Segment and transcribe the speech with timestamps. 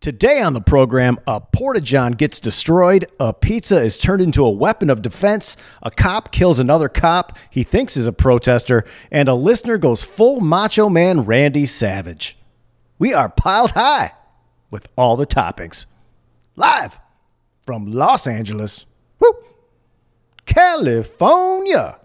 [0.00, 4.50] Today on the program, a Porta John gets destroyed, a pizza is turned into a
[4.50, 9.34] weapon of defense, a cop kills another cop he thinks is a protester, and a
[9.34, 12.38] listener goes full macho man Randy Savage.
[12.98, 14.12] We are piled high
[14.70, 15.84] with all the toppings.
[16.56, 16.98] Live
[17.66, 18.86] from Los Angeles,
[19.18, 19.36] whoop,
[20.46, 21.98] California.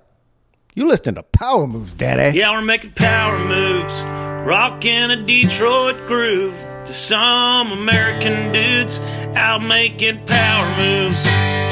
[0.74, 2.38] You listen to Power Moves, Daddy.
[2.38, 4.02] Yeah, we're making power moves,
[4.46, 6.56] rocking a Detroit groove
[6.86, 9.00] to some American dudes
[9.36, 11.18] out making power moves.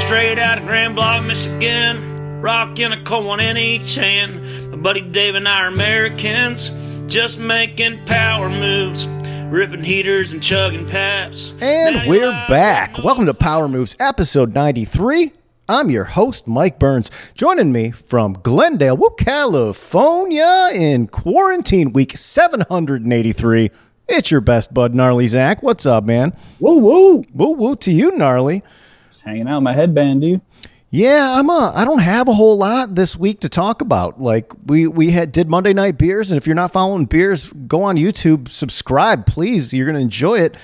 [0.01, 4.71] Straight out of Grand Blanc, Michigan, rocking a one in each hand.
[4.71, 6.71] My buddy Dave and I are Americans,
[7.05, 9.07] just making power moves,
[9.51, 11.53] ripping heaters and chugging paps.
[11.61, 12.97] And we're back.
[12.97, 15.31] Welcome to Power Moves, episode 93.
[15.69, 17.11] I'm your host, Mike Burns.
[17.35, 23.69] Joining me from Glendale, California, in quarantine week 783.
[24.07, 25.63] It's your best bud, Gnarly Zach.
[25.63, 26.35] What's up, man?
[26.59, 27.23] Woo woo!
[27.33, 28.63] Woo woo to you, Gnarly.
[29.09, 30.41] Just hanging out in my headband, dude.
[30.89, 31.71] Yeah, I'm a.
[31.73, 34.19] I don't have a whole lot this week to talk about.
[34.19, 37.83] Like we we had did Monday night beers, and if you're not following beers, go
[37.83, 39.73] on YouTube, subscribe, please.
[39.73, 40.55] You're gonna enjoy it.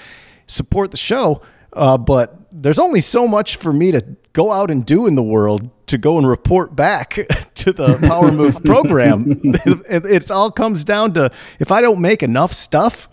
[0.45, 1.41] Support the show.
[1.71, 5.23] Uh, but there's only so much for me to go out and do in the
[5.23, 7.11] world to go and report back
[7.55, 9.25] to the Power Move program.
[9.43, 13.09] it, it's all comes down to if I don't make enough stuff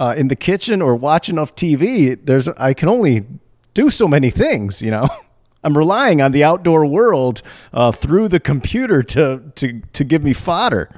[0.00, 3.26] uh, in the kitchen or watch enough TV, there's I can only
[3.74, 5.08] do so many things, you know.
[5.64, 10.32] I'm relying on the outdoor world uh, through the computer to to to give me
[10.32, 10.88] fodder.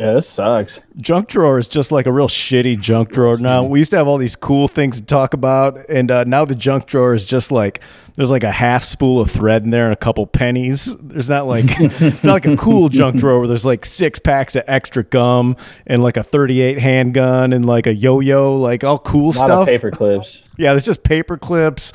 [0.00, 0.80] Yeah, this sucks.
[0.96, 3.64] Junk drawer is just like a real shitty junk drawer now.
[3.64, 6.54] We used to have all these cool things to talk about, and uh, now the
[6.54, 7.82] junk drawer is just like
[8.16, 10.96] there's like a half spool of thread in there and a couple pennies.
[10.96, 14.56] There's not like it's not like a cool junk drawer where there's like six packs
[14.56, 15.54] of extra gum
[15.86, 19.68] and like a 38 handgun and like a yo-yo, like all cool stuff.
[19.68, 21.92] paper clips, Yeah, there's just paper clips,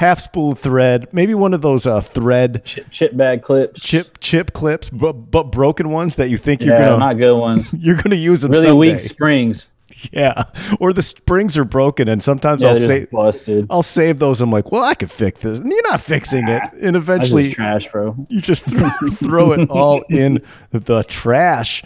[0.00, 3.82] half spool thread, maybe one of those uh, thread chip, chip bag clips.
[3.82, 7.36] chip chip clips, but, but broken ones that you think you're yeah, gonna not good
[7.38, 7.68] ones.
[7.74, 8.92] you're gonna use them Really someday.
[8.92, 9.66] weak springs.
[10.10, 10.44] Yeah,
[10.80, 13.66] or the springs are broken, and sometimes Yeah, I'll say busted.
[13.68, 14.40] I'll save those.
[14.40, 17.56] I'm like, well, I could fix this, and you're not fixing it, and eventually just
[17.56, 18.16] trash, bro.
[18.30, 21.82] you just throw, throw it all in the trash.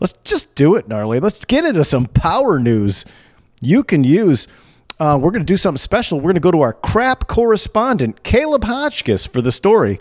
[0.00, 1.18] Let's just do it, gnarly.
[1.18, 3.06] Let's get into some power news
[3.62, 4.48] you can use.
[5.04, 6.16] Uh, we're going to do something special.
[6.16, 10.00] We're going to go to our crap correspondent, Caleb Hotchkiss, for the story.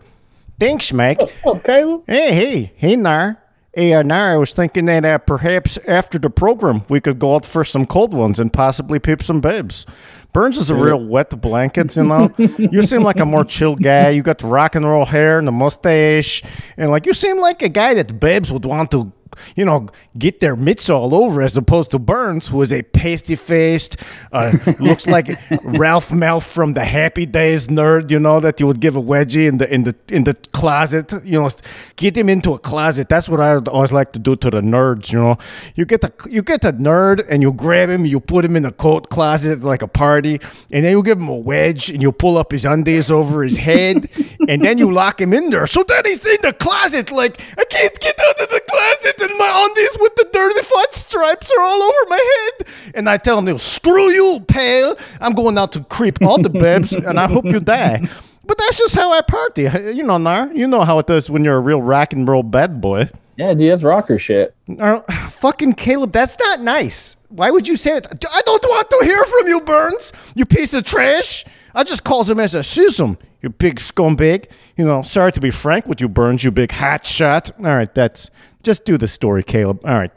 [0.62, 1.20] Thanks, Mike.
[1.20, 2.04] What's up, Caleb?
[2.08, 3.38] Hey, hey, hey, Nar.
[3.74, 7.36] Hey, uh, Nar, I was thinking that uh, perhaps after the program we could go
[7.36, 9.86] out for some cold ones and possibly peep some babes.
[10.32, 12.34] Burns is a real wet blanket, you know.
[12.38, 14.12] you seem like a more chill guy.
[14.12, 16.44] You got the rock and roll hair and the mustache,
[16.78, 19.12] and like you seem like a guy that babes would want to,
[19.56, 23.36] you know, get their mitts all over, as opposed to Burns, who is a pasty
[23.36, 25.28] faced, uh, looks like
[25.64, 29.48] Ralph Malph from the Happy Days nerd, you know, that you would give a wedgie
[29.48, 31.50] in the in the in the closet, you know,
[31.96, 33.10] get him into a closet.
[33.10, 35.38] That's what I always like to do to the nerds, you know.
[35.76, 38.66] You get the you get the nerd and you grab him, you put him in
[38.66, 40.40] a coat closet like a party,
[40.72, 43.58] and then you give him a wedge and you pull up his undies over his
[43.58, 44.10] head,
[44.48, 45.68] and then you lock him in there.
[45.68, 49.40] So then he's in the closet, like I can't get out of the closet, and
[49.40, 52.68] my undies with the dirty fudge stripes are all over my head.
[52.96, 54.98] And I tell him, "Screw you, pal!
[55.22, 58.08] I'm going out to creep all the babes, and I hope you die."
[58.46, 59.64] But that's just how I party.
[59.94, 60.52] You know, Nar.
[60.54, 63.10] You know how it does when you're a real rock and roll bad boy.
[63.38, 64.54] Yeah, dude, that's rocker shit.
[64.80, 67.16] Uh, fucking Caleb, that's not nice.
[67.30, 68.08] Why would you say it?
[68.32, 70.14] I don't want to hear from you, Burns.
[70.36, 71.46] You piece of trash.
[71.74, 73.18] I just calls him as I sees him.
[73.42, 74.46] You big scumbag.
[74.78, 76.44] You know, sorry to be frank with you, Burns.
[76.44, 77.52] You big hot shot.
[77.58, 78.30] All right, that's
[78.64, 79.82] just do the story, Caleb.
[79.86, 80.12] All right,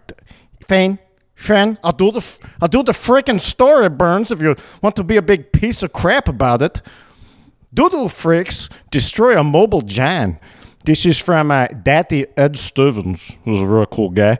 [0.66, 0.98] Fane.
[1.34, 2.24] Fane, I'll do the
[2.62, 4.30] I'll do the freaking story, Burns.
[4.30, 6.80] If you want to be a big piece of crap about it.
[7.74, 10.38] Doodle freaks destroy a mobile John.
[10.86, 14.38] This is from uh, Daddy Ed Stevens, who's a real cool guy.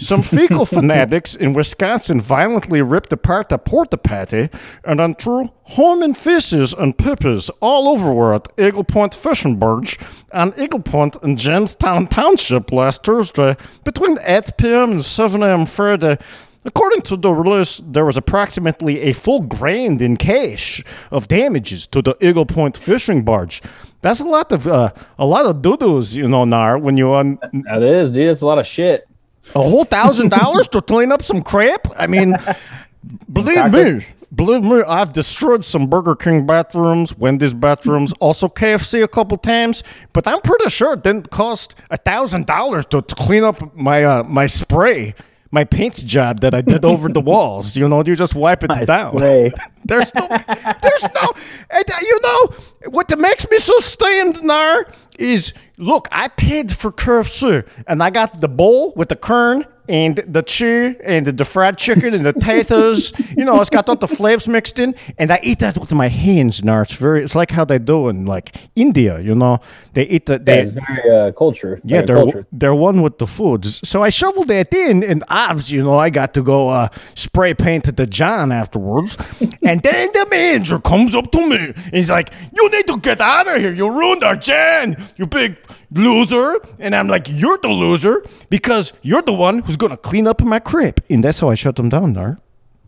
[0.00, 4.48] Some fecal fanatics in Wisconsin violently ripped apart a porta potty
[4.84, 9.98] and then threw human fishes and pippies all over at Eagle Point Fishing Barge
[10.32, 14.92] on Eagle Point in Jamestown Township last Thursday between 8 p.m.
[14.92, 15.66] and 7 a.m.
[15.66, 16.16] Friday.
[16.64, 22.00] According to the release, there was approximately a full grand in cash of damages to
[22.02, 23.62] the Eagle Point fishing barge.
[24.02, 26.78] That's a lot of uh, a lot of doo-doos, you know, Nar.
[26.78, 28.28] When you un- That is, dude.
[28.30, 29.06] That's a lot of shit.
[29.54, 31.86] A whole thousand dollars to clean up some crap.
[31.96, 32.34] I mean,
[33.32, 39.08] believe me, believe me, I've destroyed some Burger King bathrooms, Wendy's bathrooms, also KFC a
[39.08, 39.82] couple times.
[40.12, 44.22] But I'm pretty sure it didn't cost a thousand dollars to clean up my uh,
[44.24, 45.14] my spray.
[45.52, 48.68] My paint job that I did over the walls, you know, you just wipe it
[48.68, 49.16] My down.
[49.84, 51.26] There's no, there's no,
[51.70, 52.48] and uh, you know
[52.90, 54.86] what makes me so stand there
[55.18, 60.16] is look, I paid for KFC and I got the bowl with the kern and
[60.18, 63.12] the cheese and the, the fried chicken and the potatoes.
[63.36, 66.06] you know, it's got all the flavors mixed in, and I eat that with my
[66.08, 66.62] hands.
[66.62, 69.18] Now it's very, it's like how they do in like India.
[69.20, 69.58] You know,
[69.92, 70.60] they eat the they.
[70.60, 71.80] It's very uh, culture.
[71.84, 72.46] Yeah, they're culture.
[72.52, 73.86] they're one with the foods.
[73.86, 77.52] So I shoveled that in, and obviously, you know, I got to go uh, spray
[77.52, 79.16] paint the John afterwards.
[79.40, 83.20] and then the manager comes up to me, and he's like, "You need to get
[83.20, 83.72] out of here!
[83.72, 85.56] You ruined our Jan, you big
[85.92, 90.40] loser!" And I'm like, "You're the loser because you're the one who's gonna clean up
[90.42, 92.38] my crib." And that's how I shut them down, there.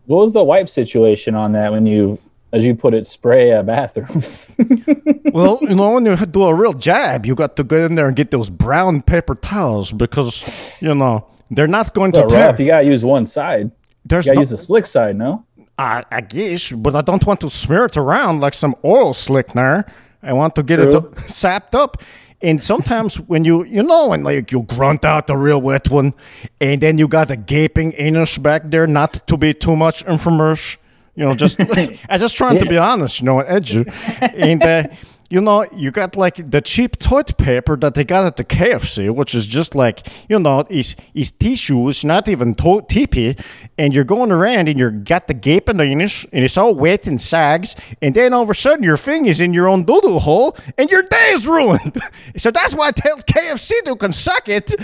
[0.05, 2.19] What was the wipe situation on that when you,
[2.51, 4.21] as you put it, spray a bathroom?
[5.33, 8.05] Well, you know, when you do a real job, you got to go in there
[8.07, 12.47] and get those brown paper towels because, you know, they're not going to Well, tear.
[12.49, 12.59] rough.
[12.59, 13.71] You gotta use one side.
[14.05, 15.43] There's You gotta no- use the slick side, no?
[15.79, 19.85] I, I guess, but I don't want to smear it around like some oil slicker.
[20.21, 21.11] I want to get True.
[21.17, 22.03] it sapped up.
[22.43, 26.13] And sometimes when you, you know, and like you grunt out the real wet one,
[26.59, 30.77] and then you got a gaping anus back there, not to be too much infomercial,
[31.15, 31.57] you know, just
[32.09, 33.85] I just trying to be honest, you know, edgy,
[34.19, 34.83] and uh,
[35.33, 39.09] you know, you got like the cheap toilet paper that they got at the KFC,
[39.09, 43.43] which is just like, you know, is is tissue, it's not even to- TP,
[43.79, 47.19] and you're going around and you got the gaping anus, and it's all wet and
[47.19, 50.55] sags, and then all of a sudden your thing is in your own doodle hole,
[50.77, 51.97] and your day is ruined.
[52.37, 54.75] so that's why I tell KFC they can suck it.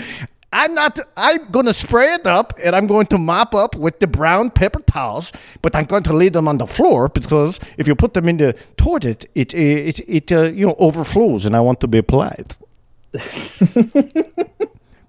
[0.52, 0.98] I'm not.
[1.16, 4.80] I'm gonna spray it up, and I'm going to mop up with the brown paper
[4.82, 5.32] towels.
[5.62, 8.38] But I'm going to leave them on the floor because if you put them in
[8.38, 12.58] the toilet, it it it uh, you know overflows, and I want to be polite.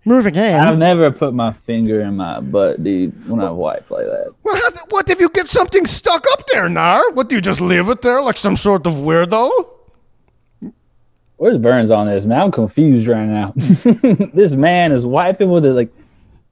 [0.03, 4.33] Moving I've never put my finger in my butt, dude, when I wipe like that.
[4.41, 6.99] Well, how, what if you get something stuck up there, Nar?
[7.11, 9.69] What do you just leave it there like some sort of weirdo?
[11.41, 12.39] Where's Burns on this, man?
[12.39, 13.51] I'm confused right now.
[13.55, 15.91] this man is wiping with it like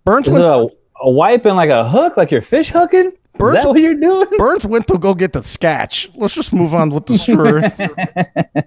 [0.04, 0.68] Burns is it went, a,
[1.02, 3.12] a wiping like a hook, like you're fish hooking?
[3.34, 4.26] Burns- Is that what you're doing?
[4.40, 6.10] Burns went to go get the scotch.
[6.16, 7.62] Let's just move on with the story.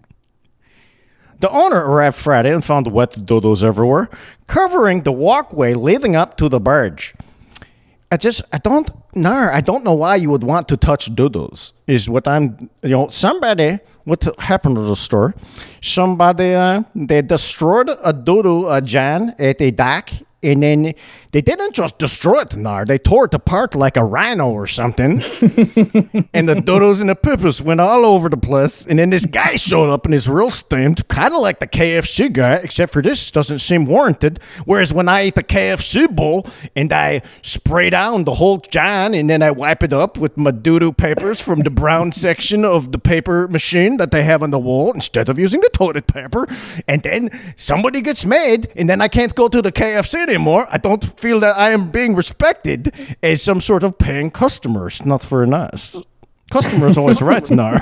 [1.41, 4.09] the owner arrived Friday and found wet dodos everywhere,
[4.47, 7.17] covering the walkway leading up to the barge.
[8.13, 11.73] I just, I don't, Nar, I don't know why you would want to touch doodles.
[11.87, 15.35] Is what I'm, you know, somebody, what happened to the store?
[15.81, 20.11] Somebody, uh, they destroyed a doodle a Jan at a dock,
[20.43, 20.95] and then
[21.31, 22.85] they didn't just destroy it, Nar.
[22.85, 25.13] They tore it apart like a rhino or something.
[26.35, 28.87] and the dodos and the pippers went all over the place.
[28.87, 32.33] And then this guy showed up and he's real steamed, kind of like the KFC
[32.33, 34.41] guy, except for this doesn't seem warranted.
[34.65, 39.31] Whereas when I ate the KFC bowl and I spray down the whole John and
[39.31, 42.99] then I wipe it up with my doo-doo papers from the brown section of the
[42.99, 46.47] paper machine that they have on the wall instead of using the toilet paper.
[46.89, 50.67] And then somebody gets mad and then I can't go to the KFC anymore.
[50.71, 54.87] I don't feel that I am being respected as some sort of paying customer.
[54.87, 56.01] It's not very nice.
[56.51, 57.81] Customer's always right, Nar.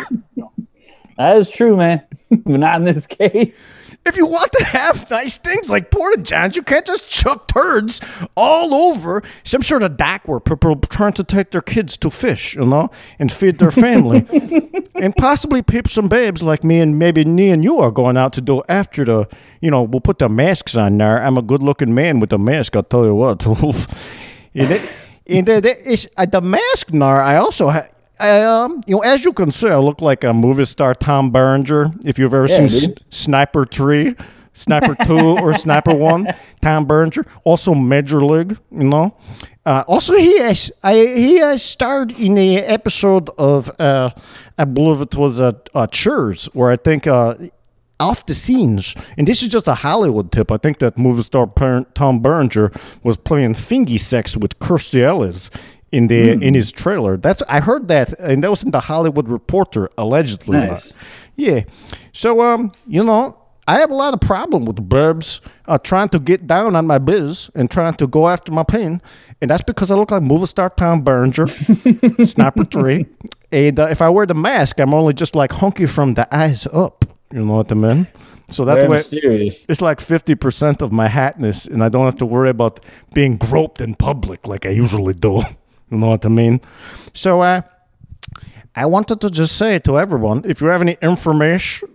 [1.17, 2.02] That is true, man.
[2.31, 3.73] but not in this case.
[4.06, 8.00] If you want to have nice things like porta johns, you can't just chuck turds
[8.35, 12.11] all over some sort of dock where people are trying to take their kids to
[12.11, 14.26] fish, you know, and feed their family,
[14.94, 18.33] and possibly peep some babes like me and maybe me and you are going out
[18.33, 19.28] to do after the,
[19.61, 21.23] you know, we'll put the masks on there.
[21.23, 22.76] I'm a good-looking man with a mask.
[22.76, 23.45] I'll tell you what.
[24.54, 24.92] and it,
[25.26, 27.21] and it, it's, uh, the mask, Nar.
[27.21, 28.00] I also have.
[28.21, 31.91] Um, you know, as you can see, I look like a movie star Tom Berenger.
[32.05, 32.67] If you've ever Yeah, seen.
[32.67, 34.15] S- Sniper 3,
[34.53, 36.29] Sniper 2, or Sniper 1,
[36.61, 37.25] Tom Berenger.
[37.45, 39.17] Also Major League, you know.
[39.65, 44.11] Uh, also, he has, I, he has starred in a episode of, uh,
[44.59, 47.35] I believe it was uh, uh, Cheers, where I think uh,
[48.00, 50.50] off the scenes, and this is just a Hollywood tip.
[50.50, 51.47] I think that movie star
[51.95, 52.73] Tom Berenger
[53.03, 55.50] was playing fingy sex with Kirstie Ellis
[55.92, 57.16] in the in his trailer.
[57.16, 60.59] That's I heard that, and that was in the Hollywood Reporter allegedly.
[60.59, 60.92] Nice.
[61.37, 61.62] Yeah.
[62.12, 66.09] So um, you know, I have a lot of problem with the burbs uh, trying
[66.11, 69.00] to get down on my biz and trying to go after my pain,
[69.40, 71.47] and that's because I look like movie star Tom Berenger,
[72.25, 73.06] Sniper Three,
[73.52, 76.66] and uh, if I wear the mask, I'm only just like hunky from the eyes
[76.73, 77.04] up.
[77.32, 78.06] You know what I mean?
[78.49, 79.64] So that Very way, mysterious.
[79.68, 82.80] it's like 50% of my hatness, and I don't have to worry about
[83.14, 85.40] being groped in public like I usually do.
[85.90, 86.61] You know what I mean?
[87.12, 87.62] So, uh,
[88.75, 91.88] I wanted to just say to everyone if you have any information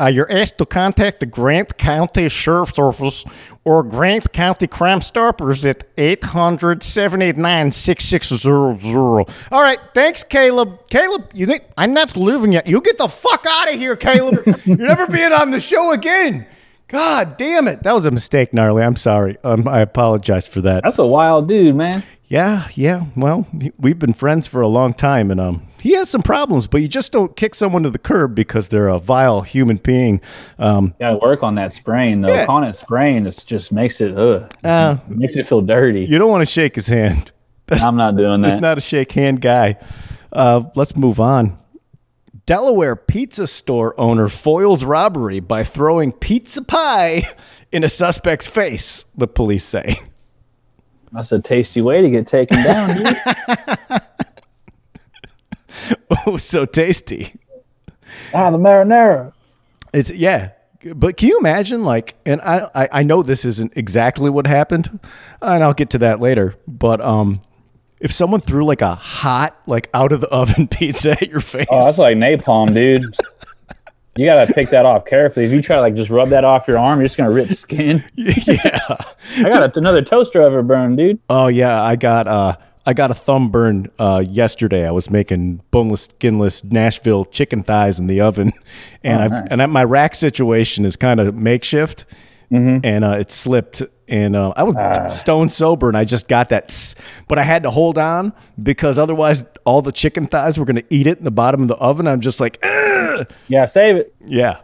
[0.00, 3.24] Uh, you're asked to contact the Grant County Sheriff's Office
[3.64, 9.24] or Grant County Crime Stoppers at 800 789 6600.
[9.50, 10.78] All right, thanks, Caleb.
[10.88, 12.68] Caleb, you think I'm not leaving yet?
[12.68, 14.44] You get the fuck out of here, Caleb.
[14.64, 16.46] You're never being on the show again.
[16.86, 17.82] God damn it.
[17.82, 18.84] That was a mistake, Gnarly.
[18.84, 19.36] I'm sorry.
[19.42, 20.84] Um, I apologize for that.
[20.84, 22.04] That's a wild dude, man.
[22.28, 23.06] Yeah, yeah.
[23.16, 23.46] Well,
[23.78, 26.88] we've been friends for a long time, and um, he has some problems, but you
[26.88, 30.20] just don't kick someone to the curb because they're a vile human being.
[30.58, 32.28] Um, Got to work on that sprain, though.
[32.28, 32.44] Yeah.
[32.44, 34.52] Calling it spraying is just makes it ugh.
[34.62, 36.04] uh, makes it feel dirty.
[36.04, 37.32] you don't want to shake his hand.
[37.66, 38.52] That's, I'm not doing that.
[38.52, 39.78] He's not a shake hand guy.
[40.30, 41.58] Uh, let's move on.
[42.44, 47.22] Delaware pizza store owner foils robbery by throwing pizza pie
[47.72, 49.96] in a suspect's face, the police say.
[51.12, 53.16] That's a tasty way to get taken down, dude.
[56.26, 57.34] Oh, so tasty.
[58.34, 59.32] ah, the marinara.
[59.94, 60.50] It's yeah,
[60.94, 62.14] but can you imagine like?
[62.26, 64.98] And I, I I know this isn't exactly what happened,
[65.40, 66.54] and I'll get to that later.
[66.66, 67.40] But um,
[68.00, 71.66] if someone threw like a hot like out of the oven pizza at your face,
[71.70, 73.04] Oh, that's like napalm, dude.
[74.18, 75.46] You gotta pick that off carefully.
[75.46, 77.52] If you try to like just rub that off your arm, you're just gonna rip
[77.54, 78.04] skin.
[78.16, 78.80] yeah.
[79.38, 81.20] I got another toaster over burned, dude.
[81.30, 84.88] Oh yeah, I got uh I got a thumb burn uh yesterday.
[84.88, 88.50] I was making boneless, skinless Nashville chicken thighs in the oven,
[89.04, 89.48] and Oh, I nice.
[89.52, 92.04] and my rack situation is kind of makeshift,
[92.50, 92.78] Mm-hmm.
[92.84, 93.82] and uh, it slipped.
[94.08, 95.08] And uh, I was Ah.
[95.08, 96.94] stone sober, and I just got that, tss,
[97.28, 100.84] but I had to hold on because otherwise, all the chicken thighs were going to
[100.88, 102.06] eat it in the bottom of the oven.
[102.08, 103.26] I'm just like, Ugh!
[103.48, 104.14] Yeah, save it.
[104.24, 104.60] yeah,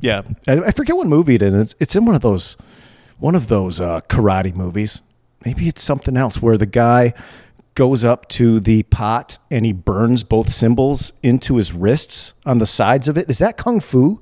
[0.00, 0.22] yeah.
[0.48, 1.54] I, I forget what movie it is.
[1.54, 2.56] It's, it's in one of those,
[3.18, 5.00] one of those uh, karate movies.
[5.44, 7.14] Maybe it's something else where the guy
[7.74, 12.66] goes up to the pot and he burns both symbols into his wrists on the
[12.66, 13.30] sides of it.
[13.30, 14.20] Is that kung fu?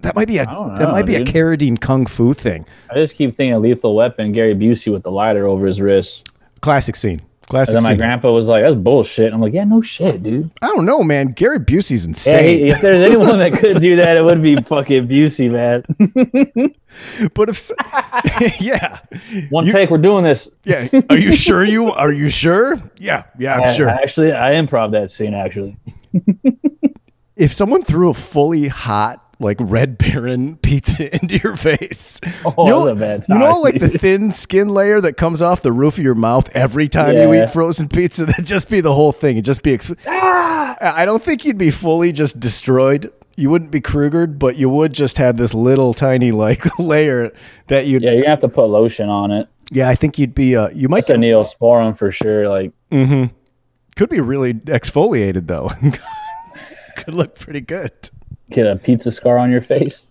[0.00, 1.28] That might be a that might be dude.
[1.28, 2.66] a Carradine kung fu thing.
[2.90, 6.30] I just keep thinking of Lethal Weapon, Gary Busey with the lighter over his wrist.
[6.60, 7.22] Classic scene.
[7.46, 7.98] Classic And then my scene.
[7.98, 11.28] grandpa was like, "That's bullshit." I'm like, "Yeah, no shit, dude." I don't know, man.
[11.28, 12.58] Gary Busey's Yeah, insane.
[12.58, 15.82] he, if there's anyone that could do that, it would be fucking Busey, man.
[17.34, 17.70] But if
[18.60, 18.98] yeah,
[19.50, 20.48] One You- take, we're doing this.
[20.64, 20.88] yeah.
[21.08, 22.76] Are you sure you are you sure?
[22.98, 23.88] Yeah, yeah, I'm I- sure.
[23.88, 25.32] Actually, I improv that scene.
[25.34, 25.76] Actually,
[27.36, 32.70] if someone threw a fully hot like red baron pizza into your face Oh, you
[32.70, 35.98] know, that's a you know like the thin skin layer that comes off the roof
[35.98, 39.36] of your mouth every time you eat frozen pizza that'd just be the whole thing
[39.36, 40.76] it'd just be ex- Ah!
[40.80, 44.92] i don't think you'd be fully just destroyed you wouldn't be krugered but you would
[44.92, 47.32] just have this little tiny like layer
[47.68, 49.48] that you'd yeah, yeah, you're have to put lotion on it.
[49.70, 52.48] Yeah, I think you'd be uh you might a get, neosporin for sure.
[52.48, 53.32] Like, mm-hmm.
[53.96, 55.70] could be really exfoliated though
[56.96, 57.92] could look pretty good
[58.50, 60.06] get a pizza scar on your face.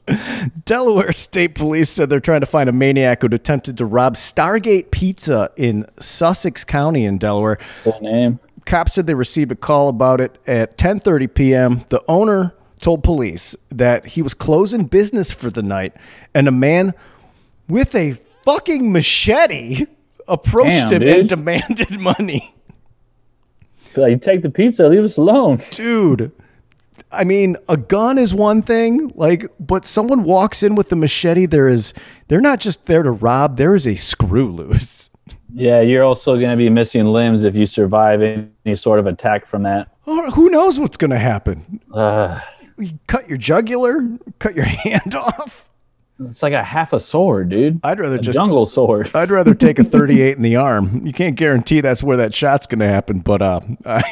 [0.66, 4.92] Delaware State Police said they're trying to find a maniac who attempted to rob Stargate
[4.92, 7.58] Pizza in Sussex County in Delaware.
[7.58, 8.40] Full name.
[8.66, 11.86] Cops said they received a call about it at 10:30 p.m.
[11.90, 15.94] The owner told police that he was closing business for the night
[16.34, 16.94] and a man
[17.68, 18.14] with a
[18.44, 19.86] fucking machete
[20.28, 22.54] approached Damn, him and demanded money.
[23.96, 25.60] Like, take the pizza, leave us alone.
[25.72, 26.32] Dude,
[27.12, 31.46] I mean, a gun is one thing, like, but someone walks in with the machete.
[31.46, 31.94] There is,
[32.28, 33.58] they're not just there to rob.
[33.58, 35.10] There is a screw loose.
[35.54, 39.64] Yeah, you're also gonna be missing limbs if you survive any sort of attack from
[39.64, 39.88] that.
[40.06, 41.80] Or who knows what's going to happen?
[41.92, 42.40] Uh,
[42.78, 44.08] You cut your jugular,
[44.40, 45.67] cut your hand off.
[46.20, 47.80] It's like a half a sword, dude.
[47.84, 49.12] I'd rather A just, jungle sword.
[49.16, 51.06] I'd rather take a 38 in the arm.
[51.06, 54.04] You can't guarantee that's where that shot's going to happen, but uh, I,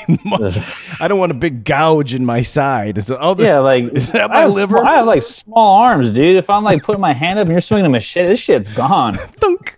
[0.99, 2.97] I don't want a big gouge in my side.
[2.97, 4.77] Is oh, this, Yeah, like is that I my have, liver?
[4.77, 6.37] I have like small arms, dude.
[6.37, 9.15] If I'm like putting my hand up and you're swinging a machete, this shit's gone.
[9.15, 9.77] Thunk.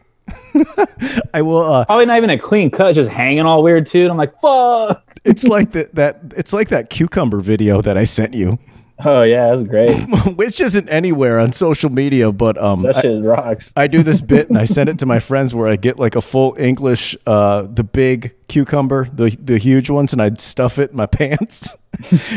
[1.34, 1.63] I will.
[1.63, 4.01] Uh, Probably not even a clean cut, just hanging all weird too.
[4.01, 5.03] And I'm like, fuck.
[5.24, 5.93] it's like that.
[5.96, 8.57] That it's like that cucumber video that I sent you.
[9.05, 9.91] Oh yeah, that's great.
[10.37, 13.71] which isn't anywhere on social media, but um, That I, shit rocks.
[13.75, 16.15] I do this bit and I send it to my friends where I get like
[16.15, 20.91] a full English, uh, the big cucumber, the the huge ones, and I'd stuff it
[20.91, 21.77] in my pants,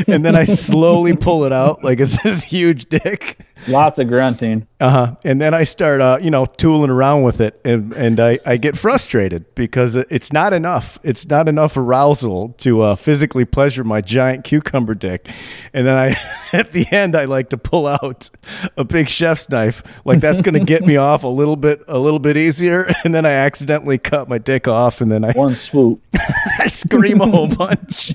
[0.06, 3.38] and then I slowly pull it out like it's this huge dick,
[3.68, 4.66] Lots of grunting.
[4.80, 5.16] Uh huh.
[5.24, 8.56] And then I start, uh, you know, tooling around with it, and and I, I
[8.56, 10.98] get frustrated because it's not enough.
[11.02, 15.28] It's not enough arousal to uh, physically pleasure my giant cucumber dick.
[15.74, 16.16] And then I,
[16.56, 18.30] at the end, I like to pull out
[18.76, 21.98] a big chef's knife, like that's going to get me off a little bit, a
[21.98, 22.88] little bit easier.
[23.02, 26.02] And then I accidentally cut my dick off, and then I One swoop.
[26.58, 28.08] I scream a whole bunch.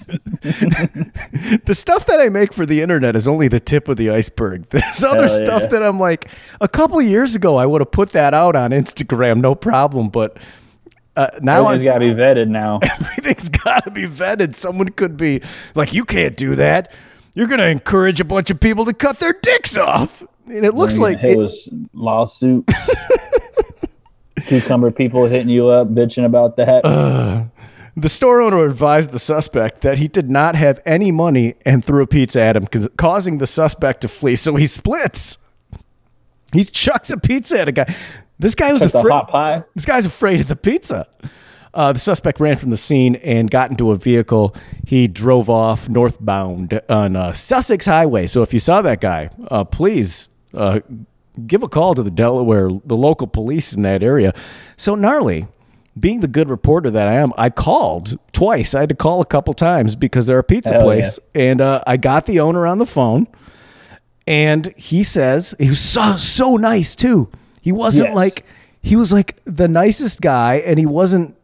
[1.65, 4.69] the stuff that I make for the internet is only the tip of the iceberg.
[4.69, 5.67] There's other stuff yeah.
[5.67, 6.29] that I'm like,
[6.61, 10.09] a couple years ago, I would have put that out on Instagram, no problem.
[10.09, 10.37] But
[11.15, 12.79] uh, now Everything's got to be vetted now.
[12.83, 14.53] everything's got to be vetted.
[14.53, 15.41] Someone could be
[15.73, 16.93] like, you can't do that.
[17.35, 20.23] You're going to encourage a bunch of people to cut their dicks off.
[20.47, 21.37] And it looks like it
[21.93, 22.69] lawsuit.
[24.47, 26.85] Cucumber people hitting you up, bitching about that.
[27.97, 32.03] The store owner advised the suspect that he did not have any money and threw
[32.03, 34.35] a pizza at him, causing the suspect to flee.
[34.35, 35.37] So he splits.
[36.51, 37.95] He chucks a pizza at a guy.
[38.37, 39.11] This guy was the afraid.
[39.11, 39.63] hot pie.
[39.75, 41.07] This guy's afraid of the pizza.
[41.73, 44.55] Uh, the suspect ran from the scene and got into a vehicle.
[44.85, 48.27] He drove off northbound on uh, Sussex Highway.
[48.27, 50.81] So if you saw that guy, uh, please uh,
[51.47, 54.33] give a call to the Delaware, the local police in that area.
[54.75, 55.47] So gnarly.
[55.97, 58.75] Being the good reporter that I am, I called twice.
[58.75, 61.81] I had to call a couple times because they're a pizza Hell place, and uh,
[61.87, 63.27] I got the owner on the phone.
[64.27, 67.29] And he says he was so so nice too.
[67.61, 68.15] He wasn't Yes.
[68.15, 68.45] like
[68.81, 71.37] he was like the nicest guy, and he wasn't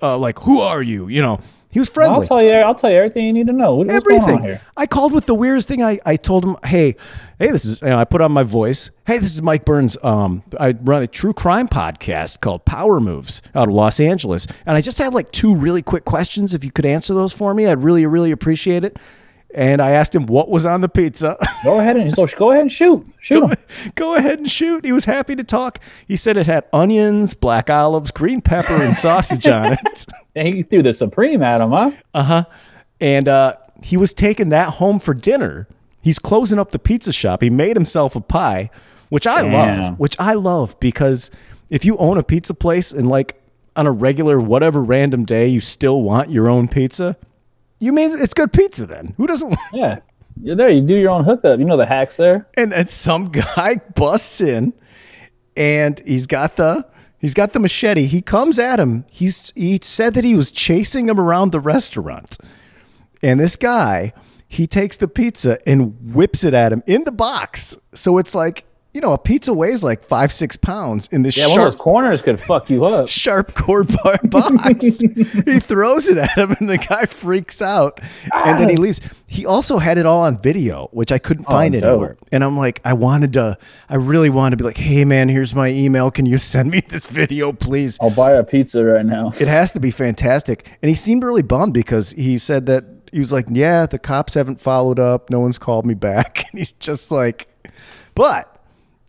[0.00, 1.08] uh, like who are you?
[1.08, 2.14] You know, he was friendly.
[2.14, 2.52] I'll tell you.
[2.52, 3.74] I'll tell you everything you need to know.
[3.74, 4.60] What- What's going on Everything.
[4.76, 5.82] I called with the weirdest thing.
[5.82, 6.94] I, I told him, hey,
[7.44, 7.82] hey, this is.
[7.82, 8.90] You know, I put on my voice.
[9.06, 9.98] Hey, this is Mike Burns.
[10.02, 14.76] Um, I run a true crime podcast called Power Moves out of Los Angeles, and
[14.76, 16.54] I just had like two really quick questions.
[16.54, 18.98] If you could answer those for me, I'd really, really appreciate it.
[19.54, 21.36] And I asked him what was on the pizza.
[21.62, 23.06] Go ahead and so go ahead and shoot.
[23.20, 23.56] Shoot 'em.
[23.94, 24.84] Go ahead and shoot.
[24.84, 25.78] He was happy to talk.
[26.08, 30.06] He said it had onions, black olives, green pepper, and sausage on it.
[30.34, 31.92] And he threw the supreme at him, huh?
[32.14, 32.44] Uh huh?
[33.00, 35.68] And uh, he was taking that home for dinner.
[36.04, 37.40] He's closing up the pizza shop.
[37.42, 38.68] He made himself a pie,
[39.08, 39.80] which I Damn.
[39.80, 39.98] love.
[39.98, 41.30] Which I love because
[41.70, 43.40] if you own a pizza place and like
[43.74, 47.16] on a regular whatever random day you still want your own pizza,
[47.80, 49.14] you mean it's good pizza then.
[49.16, 49.56] Who doesn't?
[49.72, 50.00] Yeah.
[50.42, 50.68] You're there.
[50.68, 51.58] You do your own hookup.
[51.58, 52.46] You know the hacks there.
[52.56, 54.74] And then some guy busts in
[55.56, 56.86] and he's got the
[57.18, 58.04] he's got the machete.
[58.04, 59.06] He comes at him.
[59.10, 62.36] He's he said that he was chasing him around the restaurant.
[63.22, 64.12] And this guy,
[64.54, 67.76] he takes the pizza and whips it at him in the box.
[67.92, 71.48] So it's like, you know, a pizza weighs like five, six pounds in this Yeah,
[71.48, 73.08] one of those sharp corners could fuck you up.
[73.08, 75.00] sharp cord bar box.
[75.00, 77.98] he throws it at him, and the guy freaks out,
[78.32, 78.80] and then he ah.
[78.80, 79.00] leaves.
[79.26, 81.82] He also had it all on video, which I couldn't oh, find dope.
[81.82, 82.16] anywhere.
[82.30, 85.56] And I'm like, I wanted to, I really wanted to be like, hey man, here's
[85.56, 86.12] my email.
[86.12, 87.98] Can you send me this video, please?
[88.00, 89.32] I'll buy a pizza right now.
[89.40, 90.68] It has to be fantastic.
[90.82, 94.34] And he seemed really bummed because he said that he was like, yeah, the cops
[94.34, 95.30] haven't followed up.
[95.30, 96.42] No one's called me back.
[96.50, 97.46] And he's just like,
[98.16, 98.60] but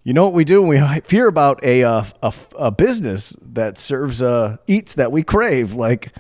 [0.04, 3.80] you know what we do when we hear about a uh, a, a business that
[3.80, 6.14] serves uh, eats that we crave, like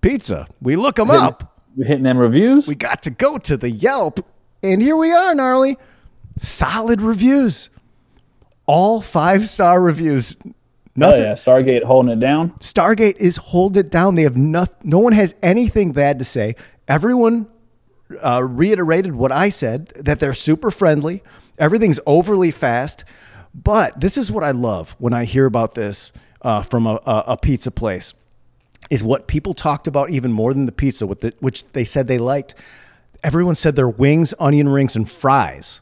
[0.00, 0.48] pizza.
[0.60, 1.60] We look them up.
[1.76, 2.66] We hitting them reviews.
[2.66, 4.18] We got to go to the Yelp,
[4.64, 5.76] and here we are, gnarly.
[6.38, 7.70] Solid reviews,
[8.66, 10.36] all five star reviews.
[10.44, 10.50] oh
[10.96, 11.22] Nothing.
[11.22, 12.50] yeah, Stargate holding it down.
[12.58, 14.16] Stargate is hold it down.
[14.16, 16.56] They have no, no one has anything bad to say.
[16.88, 17.46] Everyone
[18.22, 21.22] uh, reiterated what I said that they're super friendly.
[21.58, 23.04] Everything's overly fast.
[23.54, 27.24] But this is what I love when I hear about this uh, from a, a,
[27.28, 28.14] a pizza place
[28.90, 32.06] is what people talked about even more than the pizza, with the, which they said
[32.06, 32.54] they liked.
[33.22, 35.80] Everyone said their wings, onion rings, and fries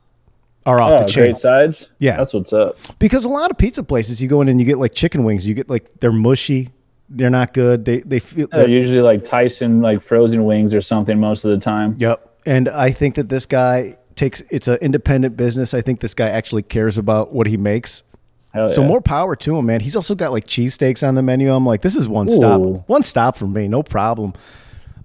[0.65, 1.25] are off Oh, the chain.
[1.33, 1.89] great sides.
[1.99, 2.17] Yeah.
[2.17, 2.77] that's what's up.
[2.99, 5.47] Because a lot of pizza places, you go in and you get like chicken wings.
[5.47, 6.71] You get like they're mushy.
[7.09, 7.85] They're not good.
[7.85, 8.49] They they feel.
[8.51, 11.95] They're usually like Tyson, like frozen wings or something most of the time.
[11.99, 12.41] Yep.
[12.47, 14.43] And I think that this guy takes.
[14.51, 15.75] It's an independent business.
[15.75, 18.03] I think this guy actually cares about what he makes.
[18.53, 18.89] Hell So yeah.
[18.89, 19.81] more power to him, man.
[19.81, 21.53] He's also got like cheesesteaks on the menu.
[21.53, 24.33] I'm like, this is one stop, one stop for me, no problem.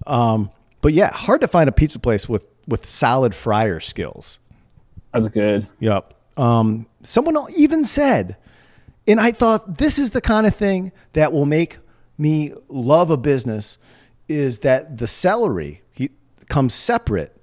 [0.07, 0.49] Um,
[0.81, 4.39] but yeah, hard to find a pizza place with with solid fryer skills.
[5.13, 5.67] That's good.
[5.79, 6.13] Yep.
[6.37, 8.37] Um, someone even said,
[9.07, 11.77] and I thought this is the kind of thing that will make
[12.21, 13.77] me love a business
[14.27, 16.09] is that the celery he,
[16.47, 17.35] comes separate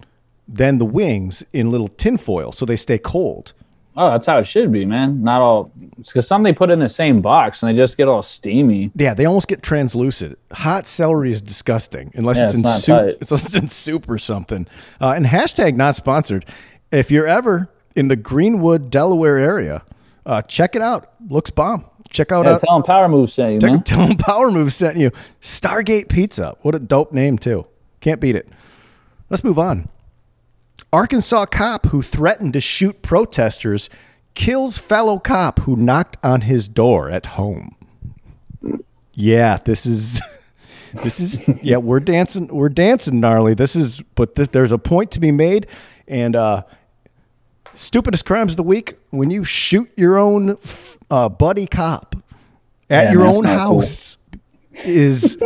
[0.46, 3.52] than the wings in little tinfoil, so they stay cold.
[4.00, 5.24] Oh, that's how it should be, man.
[5.24, 8.22] Not all because some they put in the same box and they just get all
[8.22, 8.92] steamy.
[8.94, 10.38] Yeah, they almost get translucent.
[10.52, 12.98] Hot celery is disgusting unless Yeah, it's, it's in soup.
[13.20, 14.68] Unless it's in soup or something.
[15.00, 16.44] Uh, and hashtag not sponsored.
[16.92, 19.82] If you're ever in the Greenwood, Delaware area.
[20.28, 21.14] Uh, check it out.
[21.28, 21.86] Looks bomb.
[22.10, 22.44] Check out.
[22.44, 23.80] Yeah, uh, tell him Power Move sent you, tell, man.
[23.84, 25.10] tell 'em Power Move sent you
[25.40, 26.54] Stargate Pizza.
[26.60, 27.66] What a dope name too.
[28.00, 28.48] Can't beat it.
[29.30, 29.88] Let's move on.
[30.92, 33.88] Arkansas cop who threatened to shoot protesters
[34.34, 37.74] kills fellow cop who knocked on his door at home.
[39.14, 40.20] Yeah, this is
[41.02, 43.54] this is yeah, we're dancing we're dancing gnarly.
[43.54, 45.66] This is but this, there's a point to be made
[46.06, 46.62] and uh
[47.78, 50.56] stupidest crimes of the week when you shoot your own
[51.10, 52.16] uh, buddy cop
[52.90, 53.80] at Yeah, your own not cool.
[53.80, 54.18] house
[54.84, 55.36] is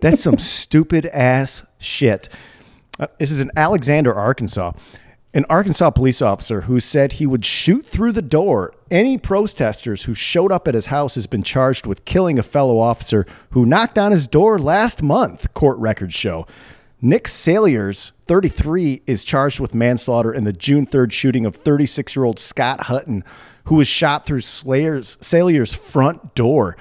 [0.00, 2.28] that's some stupid ass shit.
[2.98, 4.72] Uh, this is in Alexander, Arkansas.
[5.32, 10.14] An Arkansas police officer who said he would shoot through the door any protesters who
[10.14, 13.98] showed up at his house has been charged with killing a fellow officer who knocked
[13.98, 16.46] on his door last month, court records show.
[17.04, 22.24] Nick Salyers, 33, is charged with manslaughter in the June 3rd shooting of 36 year
[22.24, 23.22] old Scott Hutton,
[23.64, 26.78] who was shot through Slayer's, Salyer's front door.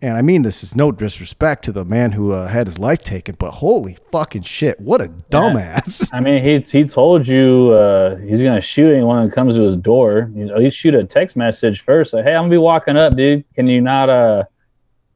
[0.00, 3.04] And I mean, this is no disrespect to the man who uh, had his life
[3.04, 6.08] taken, but holy fucking shit, what a dumbass.
[6.10, 9.76] I mean, he he told you uh, he's gonna shoot anyone that comes to his
[9.76, 10.30] door.
[10.34, 12.14] You at least shoot a text message first.
[12.14, 13.44] Like, hey, I'm gonna be walking up, dude.
[13.54, 14.44] Can you not uh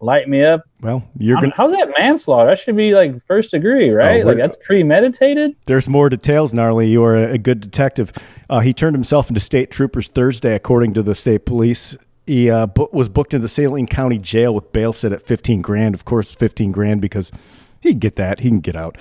[0.00, 0.62] light me up?
[0.80, 2.50] Well, you're gonna, how's that manslaughter?
[2.50, 4.22] That should be like first degree, right?
[4.22, 5.56] Oh, like that's premeditated.
[5.66, 6.88] there's more details, gnarly.
[6.88, 8.12] You are a, good detective.
[8.48, 11.96] Uh, he turned himself into state troopers Thursday, according to the state police.
[12.26, 15.62] He uh, bu- was booked into the Saline County Jail with bail set at 15
[15.62, 15.94] grand.
[15.94, 17.32] Of course, 15 grand because
[17.80, 18.40] he can get that.
[18.40, 18.96] He can get out.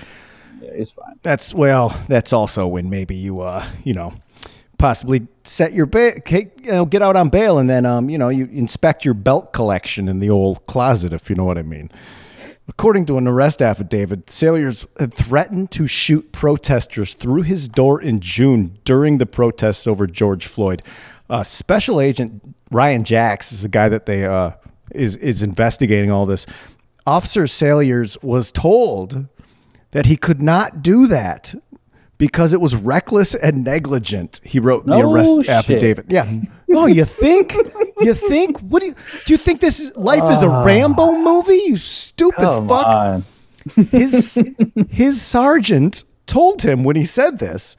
[0.60, 1.18] Yeah, he's fine.
[1.22, 1.98] That's well.
[2.08, 4.12] That's also when maybe you, uh, you know,
[4.80, 8.30] possibly set your bail, you know, get out on bail, and then, um, you know,
[8.30, 11.90] you inspect your belt collection in the old closet, if you know what I mean.
[12.66, 18.20] According to an arrest affidavit, Salyers had threatened to shoot protesters through his door in
[18.20, 20.82] June during the protests over George Floyd.
[21.28, 22.40] Uh, Special Agent
[22.70, 24.52] Ryan Jacks is the guy that they uh,
[24.94, 26.46] is is investigating all this.
[27.06, 29.26] Officer Salyers was told
[29.90, 31.54] that he could not do that
[32.20, 34.40] because it was reckless and negligent.
[34.44, 35.48] He wrote the No arrest shit.
[35.48, 36.04] affidavit.
[36.08, 36.30] Yeah.
[36.72, 37.54] Oh, you think?
[38.00, 38.60] You think?
[38.60, 38.94] What do you
[39.26, 39.32] do?
[39.32, 41.60] You think this is life is a Rambo movie?
[41.66, 42.86] You stupid fuck!
[42.86, 43.24] on.
[43.90, 44.40] His
[44.90, 47.76] his sergeant told him when he said this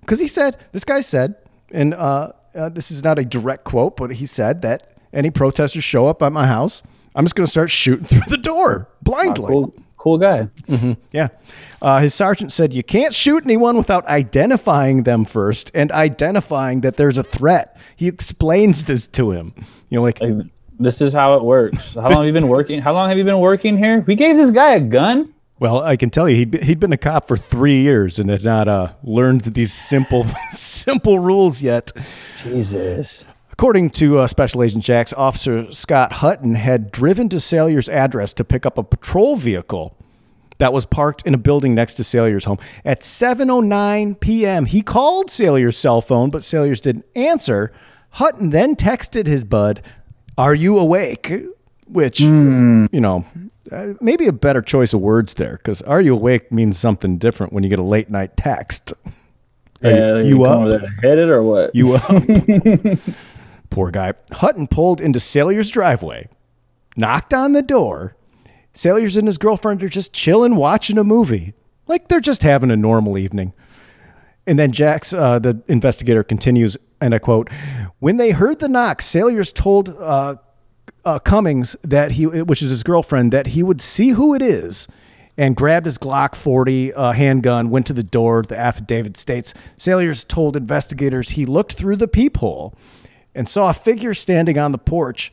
[0.00, 1.34] because he said this guy said,
[1.72, 5.82] and uh, uh, this is not a direct quote, but he said that any protesters
[5.84, 6.82] show up at my house,
[7.14, 9.52] I'm just going to start shooting through the door blindly.
[9.52, 10.48] Cool, cool guy.
[11.12, 11.28] Yeah.
[11.82, 16.96] Uh, his sergeant said, You can't shoot anyone without identifying them first and identifying that
[16.96, 17.76] there's a threat.
[17.96, 19.52] He explains this to him.
[19.90, 20.46] You know, like, Like,
[20.78, 21.94] this is how it works.
[21.94, 22.80] How long have you been working?
[22.80, 24.00] How long have you been working here?
[24.06, 25.34] We gave this guy a gun.
[25.58, 28.44] well, I can tell you, he'd, he'd been a cop for three years and had
[28.44, 31.90] not uh, learned these simple, simple rules yet.
[32.44, 33.24] Jesus.
[33.58, 38.44] According to uh, Special Agent Jacks, Officer Scott Hutton had driven to Salyer's address to
[38.44, 39.96] pick up a patrol vehicle
[40.58, 42.58] that was parked in a building next to Salyer's home.
[42.84, 47.72] At 7:09 p.m., he called Salyer's cell phone, but Salyer's didn't answer.
[48.10, 49.82] Hutton then texted his bud,
[50.38, 51.32] "Are you awake?"
[51.88, 53.24] Which, you know,
[53.72, 57.52] uh, maybe a better choice of words there, because "Are you awake?" means something different
[57.52, 58.92] when you get a late night text.
[59.80, 60.60] Yeah, you, you up?
[60.60, 61.74] over there to hit it or what?
[61.74, 62.22] You up?
[63.70, 64.14] Poor guy.
[64.32, 66.28] Hutton pulled into Salyer's driveway,
[66.96, 68.16] knocked on the door.
[68.72, 71.54] Salyer's and his girlfriend are just chilling, watching a movie,
[71.86, 73.52] like they're just having a normal evening.
[74.46, 77.50] And then Jacks, uh, the investigator, continues, and I quote:
[77.98, 80.36] "When they heard the knock, Salyers told uh,
[81.04, 84.88] uh, Cummings that he, which is his girlfriend, that he would see who it is."
[85.36, 88.42] And grabbed his Glock 40 uh, handgun, went to the door.
[88.42, 92.74] The affidavit states Salyers told investigators he looked through the peephole
[93.38, 95.30] and saw a figure standing on the porch.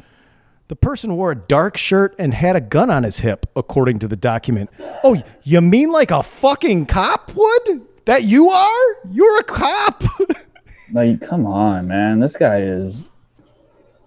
[0.67, 4.07] The person wore a dark shirt and had a gun on his hip, according to
[4.07, 4.69] the document.
[5.03, 7.81] Oh, you mean like a fucking cop would?
[8.05, 8.95] That you are?
[9.11, 10.03] You're a cop.
[10.93, 12.19] Like, come on, man.
[12.19, 13.09] This guy is.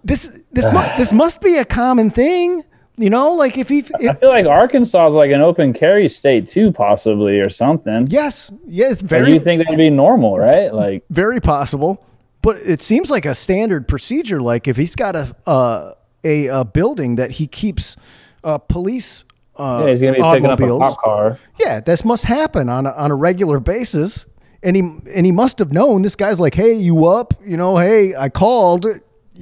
[0.05, 2.63] this this mu- this must be a common thing,
[2.97, 3.33] you know.
[3.33, 7.37] Like if he, I feel like Arkansas is like an open carry state too, possibly
[7.41, 8.07] or something.
[8.09, 10.73] yes, yeah, Like, very you think that'd be normal, right?
[10.73, 12.01] Like, very possible.
[12.41, 14.41] But it seems like a standard procedure.
[14.41, 17.97] Like if he's got a uh, a, a building that he keeps
[18.43, 19.25] uh, police
[19.59, 20.95] uh, yeah, he's gonna be picking up a automobiles.
[20.95, 21.39] cop car.
[21.59, 24.25] Yeah, this must happen on a, on a regular basis.
[24.63, 27.33] And he and he must have known this guy's like, hey, you up?
[27.43, 28.85] You know, hey, I called.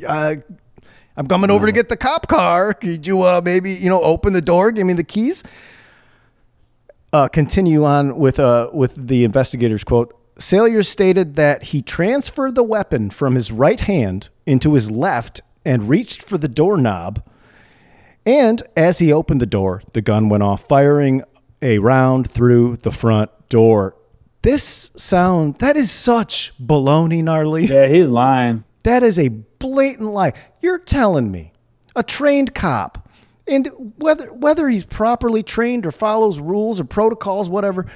[0.08, 0.36] Uh,
[1.16, 2.74] I'm coming over to get the cop car.
[2.74, 5.44] Could you uh, maybe you know open the door, give me the keys?
[7.14, 10.17] Uh, continue on with uh with the investigators quote.
[10.40, 15.90] Salyers stated that he transferred the weapon from his right hand into his left and
[15.90, 17.24] reached for the doorknob.
[18.26, 21.24] And as he opened the door, the gun went off, firing
[21.62, 23.96] a round through the front door.
[24.44, 27.66] This sound, that is such baloney, gnarly.
[27.66, 28.64] Yeah, he's lying.
[28.84, 30.34] That is a blatant lie.
[30.62, 31.52] You're telling me
[31.96, 33.10] a trained cop,
[33.48, 37.88] and whether whether he's properly trained or follows rules or protocols, whatever,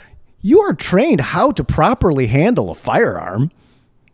[0.41, 3.49] you are trained how to properly handle a firearm.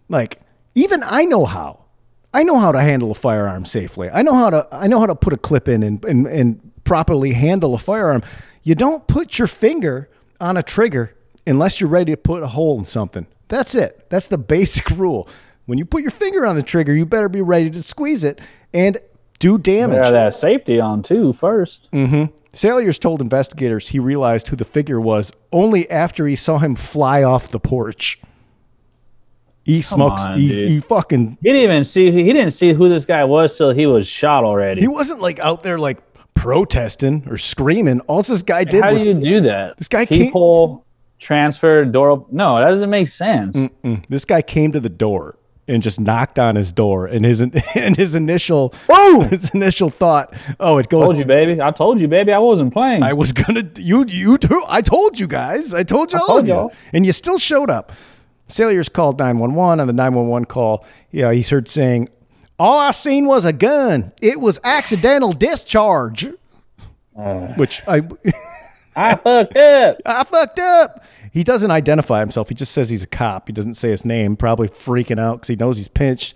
[0.10, 0.40] Like
[0.76, 1.86] even I know how.
[2.34, 4.10] I know how to handle a firearm safely.
[4.10, 6.72] I know how to I know how to put a clip in and and, and
[6.84, 8.24] properly handle a firearm.
[8.64, 10.10] You don't put your finger
[10.40, 13.26] on a trigger unless you're ready to put a hole in something.
[13.48, 14.10] That's it.
[14.10, 15.30] That's the basic rule.
[15.66, 18.40] When you put your finger on the trigger, you better be ready to squeeze it
[18.74, 18.98] and
[19.40, 20.04] do damage.
[20.04, 21.90] Yeah, that safety on too first.
[21.92, 22.34] Mm-hmm.
[22.54, 27.24] Salyers told investigators he realized who the figure was only after he saw him fly
[27.24, 28.20] off the porch.
[29.64, 30.26] He smokes.
[30.26, 31.38] on, he, he fucking.
[31.42, 32.10] He didn't even see.
[32.10, 34.80] He didn't see who this guy was till he was shot already.
[34.80, 36.00] He wasn't like out there like
[36.34, 38.00] protesting or screaming.
[38.02, 39.76] All this guy did How was do you do that?
[39.76, 40.86] This guy people
[41.20, 42.26] transfer door.
[42.32, 43.58] No, that doesn't make sense.
[43.58, 47.06] Mm, this guy came to the door and just knocked on his door.
[47.06, 47.42] And his
[47.76, 48.74] and his initial
[49.30, 51.04] his initial thought, oh, it goes.
[51.04, 51.62] I Told you, baby.
[51.62, 52.32] I told you, baby.
[52.34, 53.04] I wasn't playing.
[53.04, 54.62] I was gonna you you too.
[54.68, 55.74] I told you guys.
[55.74, 56.74] I told you all told of you, y'all.
[56.94, 57.92] and you still showed up.
[58.48, 59.80] Salyers called nine one one.
[59.80, 62.10] On the nine one one call, yeah, he's heard saying,
[62.58, 64.14] "All I seen was a gun.
[64.22, 66.28] It was accidental discharge."
[67.18, 67.48] Uh.
[67.58, 68.02] Which I
[68.98, 69.98] I fucked up.
[70.06, 71.06] I fucked up.
[71.32, 72.50] He doesn't identify himself.
[72.50, 73.48] He just says he's a cop.
[73.48, 74.36] He doesn't say his name.
[74.36, 76.36] Probably freaking out because he knows he's pinched.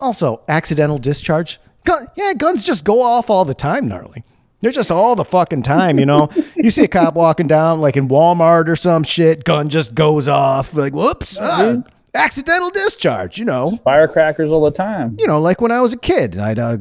[0.00, 1.60] Also, accidental discharge.
[1.84, 4.24] Gun, yeah, guns just go off all the time, gnarly.
[4.60, 6.28] They're just all the fucking time, you know.
[6.56, 10.26] you see a cop walking down, like in Walmart or some shit, gun just goes
[10.26, 10.74] off.
[10.74, 11.76] Like, whoops, ah,
[12.18, 13.38] accidental discharge.
[13.38, 15.16] You know, Firecrackers all the time.
[15.18, 16.78] you know, like when I was a kid, I'd uh,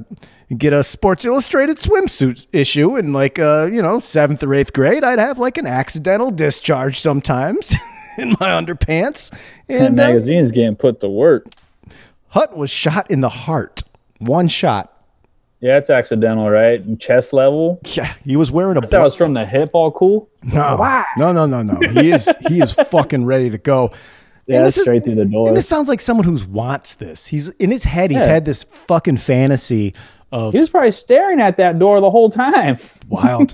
[0.57, 5.03] get a Sports Illustrated swimsuit issue in like, uh, you know, seventh or eighth grade.
[5.03, 7.73] I'd have like an accidental discharge sometimes
[8.17, 9.31] in my underpants.
[9.67, 11.47] That And uh, magazine's getting put to work.
[12.29, 13.83] Hutton was shot in the heart.
[14.19, 14.93] One shot.
[15.59, 16.99] Yeah, it's accidental, right?
[16.99, 17.79] Chest level.
[17.85, 19.71] Yeah, he was wearing a That was from the hip.
[19.73, 20.29] All cool.
[20.43, 21.89] no, no, no, no, no.
[21.89, 23.91] He is he is fucking ready to go.
[24.47, 25.47] Yeah, this is- through the door.
[25.49, 27.27] And this sounds like someone who's wants this.
[27.27, 28.11] He's in his head.
[28.11, 28.33] He's Yeah.
[28.33, 29.93] had this fucking fantasy
[30.31, 32.77] of He was probably staring at that door the whole time.
[33.09, 33.53] wild.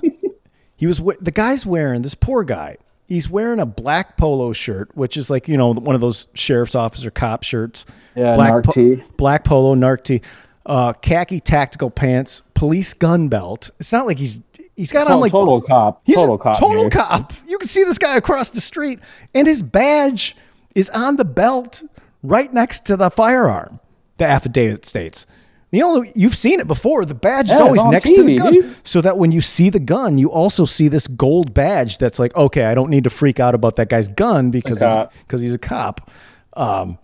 [0.76, 2.76] he was the guy's wearing this poor guy.
[3.06, 6.74] He's wearing a black polo shirt, which is like you know one of those sheriff's
[6.74, 7.84] officer cop shirts.
[8.16, 9.02] Yeah, black narc tee.
[9.18, 10.22] black polo, narc tee,
[10.66, 13.70] uh, khaki tactical pants, police gun belt.
[13.78, 14.40] It's not like he's
[14.76, 16.00] he's got on like total cop.
[16.04, 16.58] He's total a cop.
[16.58, 16.90] Total here.
[16.90, 17.32] cop.
[17.46, 19.00] You can see this guy across the street,
[19.34, 20.34] and his badge
[20.74, 21.82] is on the belt
[22.22, 23.80] right next to the firearm.
[24.16, 25.26] The affidavit states.
[25.72, 27.04] You know, you've seen it before.
[27.04, 28.76] The badge is Yeah, it's always next to the gun, dude.
[28.86, 31.98] so that when you see the gun, you also see this gold badge.
[31.98, 35.40] That's like, okay, I don't need to freak out about that guy's gun because he's,
[35.40, 36.12] he's a cop.
[36.52, 36.96] Um,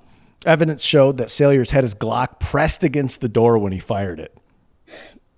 [0.47, 4.37] evidence showed that Salyers had his Glock pressed against the door when he fired it.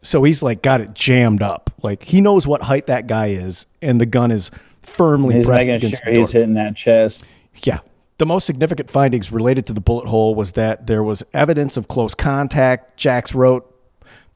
[0.03, 1.71] So he's like got it jammed up.
[1.83, 4.51] Like he knows what height that guy is, and the gun is
[4.83, 6.25] firmly He's pressed against sure the door.
[6.25, 7.25] he's hitting that chest.
[7.65, 7.79] Yeah.
[8.23, 11.89] The most significant findings related to the bullet hole was that there was evidence of
[11.89, 13.69] close contact, Jacks wrote,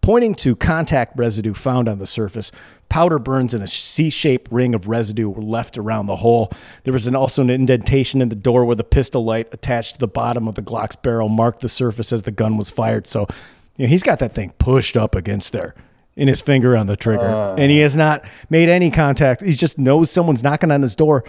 [0.01, 2.51] pointing to contact residue found on the surface.
[2.89, 6.51] Powder burns in a C shaped ring of residue were left around the hole.
[6.83, 10.01] There was an, also an indentation in the door where the pistol light attached to
[10.01, 13.07] the bottom of the Glock's barrel marked the surface as the gun was fired.
[13.07, 13.29] So
[13.77, 15.77] you know, he's got that thing pushed up against there
[16.17, 17.55] in his finger on the trigger.
[17.57, 17.85] and he uh.
[17.85, 19.43] has not made any contact.
[19.43, 21.25] He just knows someone's knocking on his door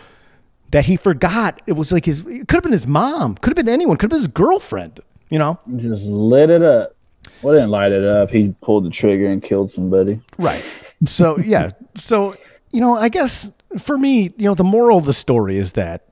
[0.71, 1.61] that he forgot.
[1.67, 4.05] It was like his, it could have been his mom, could have been anyone, could
[4.05, 4.99] have been his girlfriend,
[5.29, 5.59] you know?
[5.77, 6.95] Just lit it up.
[7.41, 8.31] Well, didn't light it up.
[8.31, 10.19] He pulled the trigger and killed somebody.
[10.39, 10.93] Right.
[11.05, 11.71] So, yeah.
[11.95, 12.35] So,
[12.71, 16.05] you know, I guess for me, you know, the moral of the story is that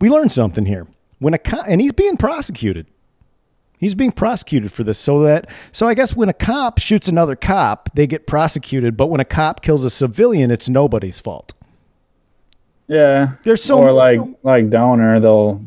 [0.00, 0.86] we learned something here.
[1.18, 2.86] When a cop, and he's being prosecuted.
[3.78, 4.98] He's being prosecuted for this.
[4.98, 8.96] So that, so I guess when a cop shoots another cop, they get prosecuted.
[8.96, 11.52] But when a cop kills a civilian, it's nobody's fault.
[12.88, 13.32] Yeah.
[13.42, 15.62] There's so- or like like Dorner, they'll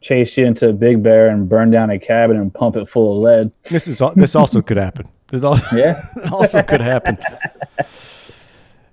[0.00, 3.16] chase you into a big bear and burn down a cabin and pump it full
[3.16, 3.52] of lead.
[3.70, 5.08] This is, this also could happen.
[5.32, 5.42] It
[5.74, 6.00] Yeah.
[6.16, 7.18] it also could happen.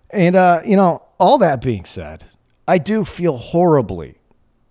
[0.09, 2.23] And uh, you know, all that being said,
[2.67, 4.15] I do feel horribly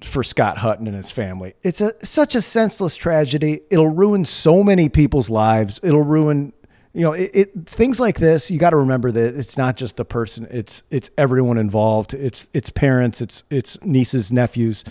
[0.01, 1.55] for Scott Hutton and his family.
[1.63, 3.61] It's a such a senseless tragedy.
[3.71, 5.79] It'll ruin so many people's lives.
[5.83, 6.53] It'll ruin
[6.93, 9.97] you know, it, it things like this, you got to remember that it's not just
[9.97, 12.15] the person, it's it's everyone involved.
[12.15, 14.85] It's it's parents, it's it's nieces, nephews.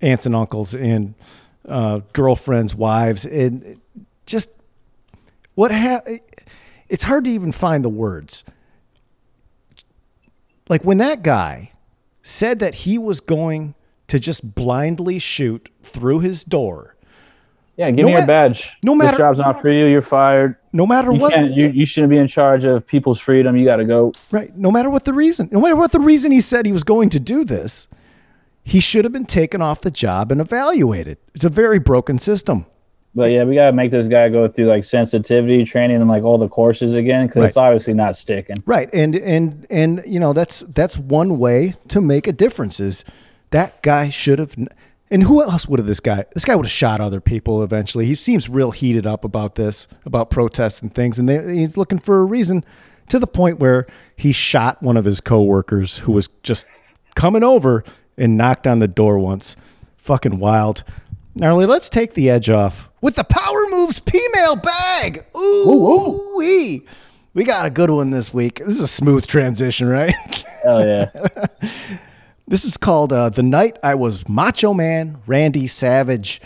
[0.00, 1.14] aunts and uncles and
[1.68, 3.80] uh, girlfriends, wives, and
[4.26, 4.50] just
[5.54, 6.02] what ha-
[6.88, 8.44] It's hard to even find the words.
[10.68, 11.72] Like when that guy
[12.22, 13.74] said that he was going
[14.06, 16.94] to just blindly shoot through his door,
[17.78, 18.70] Yeah, give No me your badge.
[18.84, 19.86] no matter- this job's not for you.
[19.86, 20.56] You're fired.
[20.72, 21.50] no matter You what.
[21.56, 23.56] You, you shouldn't be in charge of people's freedom.
[23.56, 24.12] You got to go.
[24.32, 24.54] Right.
[24.58, 27.08] No matter what the reason, no matter what the reason he said he was going
[27.10, 27.86] to do this,
[28.64, 31.18] he should have been taken off the job and evaluated.
[31.36, 32.66] It's a very broken system.
[33.14, 36.36] But yeah, we gotta make this guy go through like sensitivity training and like all
[36.36, 38.62] the courses again because it's obviously not sticking.
[38.66, 38.92] Right.
[38.92, 43.04] And and and you know that's that's one way to make a difference is
[43.50, 44.54] that guy should have
[45.10, 48.06] and who else would have this guy this guy would have shot other people eventually.
[48.06, 51.98] He seems real heated up about this, about protests and things and they, he's looking
[51.98, 52.64] for a reason
[53.08, 56.66] to the point where he shot one of his coworkers who was just
[57.14, 57.84] coming over
[58.16, 59.56] and knocked on the door once.
[59.96, 60.84] Fucking wild.
[61.34, 65.24] Gnarly, let's take the edge off with the Power Moves P-mail bag.
[65.36, 66.86] Ooh, wee.
[67.34, 68.58] We got a good one this week.
[68.58, 70.12] This is a smooth transition, right?
[70.64, 71.10] Hell yeah!
[72.48, 76.40] this is called uh, The Night I Was Macho Man Randy Savage.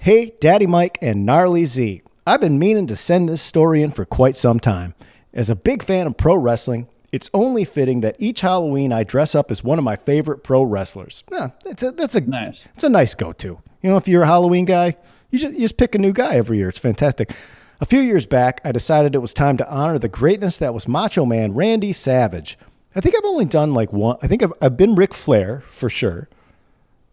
[0.00, 2.02] Hey, Daddy Mike and Gnarly Z.
[2.26, 4.94] I've been meaning to send this story in for quite some time.
[5.32, 9.34] As a big fan of pro wrestling, it's only fitting that each Halloween I dress
[9.34, 11.24] up as one of my favorite pro wrestlers.
[11.32, 12.60] Yeah, that's a, that's a Nice.
[12.74, 13.58] It's a nice go-to.
[13.82, 14.96] You know, if you're a Halloween guy,
[15.30, 16.68] you just, you just pick a new guy every year.
[16.68, 17.32] It's fantastic.
[17.80, 20.86] A few years back, I decided it was time to honor the greatness that was
[20.86, 22.58] Macho Man Randy Savage.
[22.94, 24.16] I think I've only done like one.
[24.22, 26.28] I think I've, I've been Ric Flair for sure,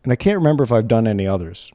[0.03, 1.71] and I can't remember if I've done any others.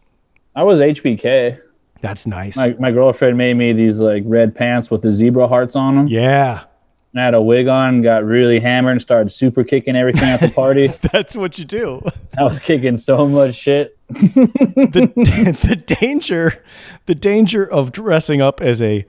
[0.54, 1.58] I was HBK.
[2.00, 2.56] That's nice.
[2.56, 6.06] My my girlfriend made me these like red pants with the zebra hearts on them.
[6.06, 6.64] yeah,
[7.12, 10.40] And I had a wig on, got really hammered, and started super kicking everything at
[10.40, 10.88] the party.
[11.12, 12.02] that's what you do.
[12.38, 13.96] I was kicking so much shit.
[14.08, 15.12] the
[15.66, 16.62] the danger
[17.06, 19.06] the danger of dressing up as a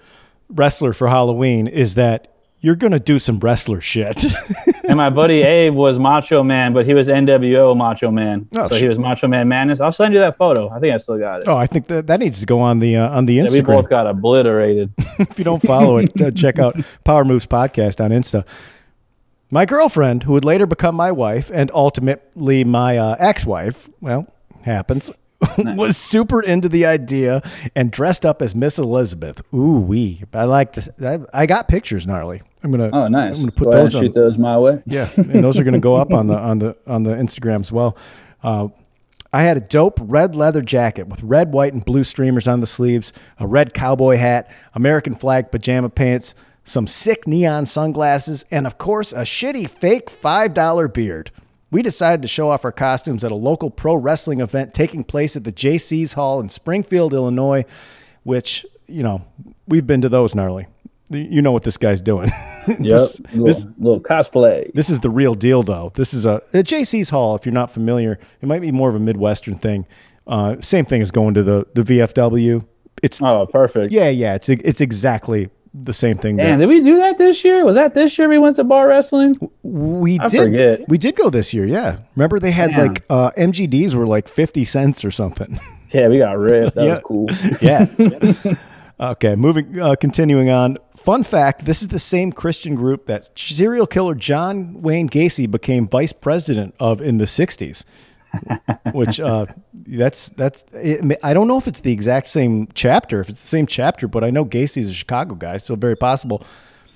[0.47, 2.35] wrestler for Halloween is that
[2.65, 4.23] you're gonna do some wrestler shit.
[4.88, 8.47] And my buddy Abe was Macho Man, but he was NWO Macho Man.
[8.56, 9.82] Oh, so sh- he was Macho Man Madness.
[9.82, 10.69] I'll send you that photo.
[10.69, 11.47] I think I still got it.
[11.47, 13.47] oh, I think that that needs to go on the uh, on the Yeah, we
[13.49, 13.65] Instagram.
[13.65, 14.93] both got obliterated.
[15.17, 18.45] if you don't follow it, uh, check out Power Moves Podcast on Insta.
[19.51, 24.28] My girlfriend, who would later become my wife and ultimately my uh, ex wife, well,
[24.65, 25.12] happens,
[25.77, 27.41] was super into the idea
[27.75, 29.41] and dressed up as Miss Elizabeth.
[29.53, 30.23] Ooh, wee.
[30.34, 30.93] I like to,
[31.34, 32.41] I, I got pictures, gnarly.
[32.63, 33.36] I'm going to, Oh, nice.
[33.36, 34.81] I'm going to put Go those shoot those my way.
[34.86, 37.62] Yeah, and those are going to go up on the on the on the Instagram
[37.62, 37.95] as well.
[38.41, 38.69] Uh,
[39.31, 42.65] I had a dope red leather jacket with red, white, and blue streamers on the
[42.65, 48.77] sleeves, a red cowboy hat, American flag pajama pants, some sick neon sunglasses, and of
[48.77, 51.31] course a shitty fake five dollar beard.
[51.75, 55.35] We decided to show off our costumes at a local pro wrestling event taking place
[55.35, 57.65] at the JC's Hall in Springfield, Illinois,
[58.23, 59.25] which you know
[59.67, 60.67] we've been to those gnarly.
[61.09, 62.31] You know what this guy's doing.
[62.67, 62.77] Yep.
[62.79, 64.71] This- little, this- little cosplay.
[64.73, 65.91] this is the real deal, though.
[65.95, 67.35] This is a at JC's Hall.
[67.35, 69.85] If you're not familiar, it might be more of a Midwestern thing.
[70.25, 72.65] Uh, same thing as going to the the VFW.
[73.03, 73.91] It's Oh, perfect.
[73.91, 74.33] yeah, yeah.
[74.35, 75.49] It's it's exactly
[75.83, 76.38] the same thing.
[76.38, 77.65] Damn, that did we do that this year?
[77.65, 79.35] Was that this year we went to bar wrestling?
[79.63, 80.43] we I did.
[80.43, 80.89] forget.
[80.89, 81.65] We did go this year.
[81.65, 82.88] Yeah, remember they had Damn.
[82.88, 85.59] like uh, MGDs were like fifty cents or something.
[85.91, 86.75] Yeah, we got ripped.
[86.75, 86.93] That Yeah.
[86.95, 87.27] was cool.
[87.61, 88.55] yeah.
[89.11, 90.77] okay, moving, uh, continuing on.
[90.97, 95.88] Fun fact: This is the same Christian group that serial killer John Wayne Gacy became
[95.88, 97.85] vice president of in the '60s.
[98.93, 100.63] Which uh, that's that's.
[100.74, 104.08] It, I don't know if it's the exact same chapter, if it's the same chapter,
[104.08, 106.43] but I know Gacy's a Chicago guy, so very possible.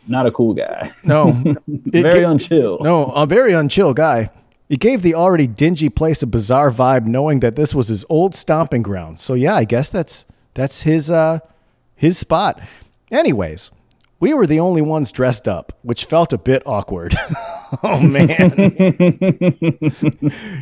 [0.07, 0.91] Not a cool guy.
[1.03, 1.29] No,
[1.93, 2.81] It Very unchill.
[2.81, 4.31] no, a very unchill guy.
[4.69, 8.33] It gave the already dingy place a bizarre vibe, knowing that this was his old
[8.35, 9.19] stomping ground.
[9.19, 11.39] So yeah, I guess that's that's his uh
[11.95, 12.61] his spot.
[13.11, 13.71] Anyways,
[14.19, 17.15] we were the only ones dressed up, which felt a bit awkward.
[17.83, 18.51] oh man,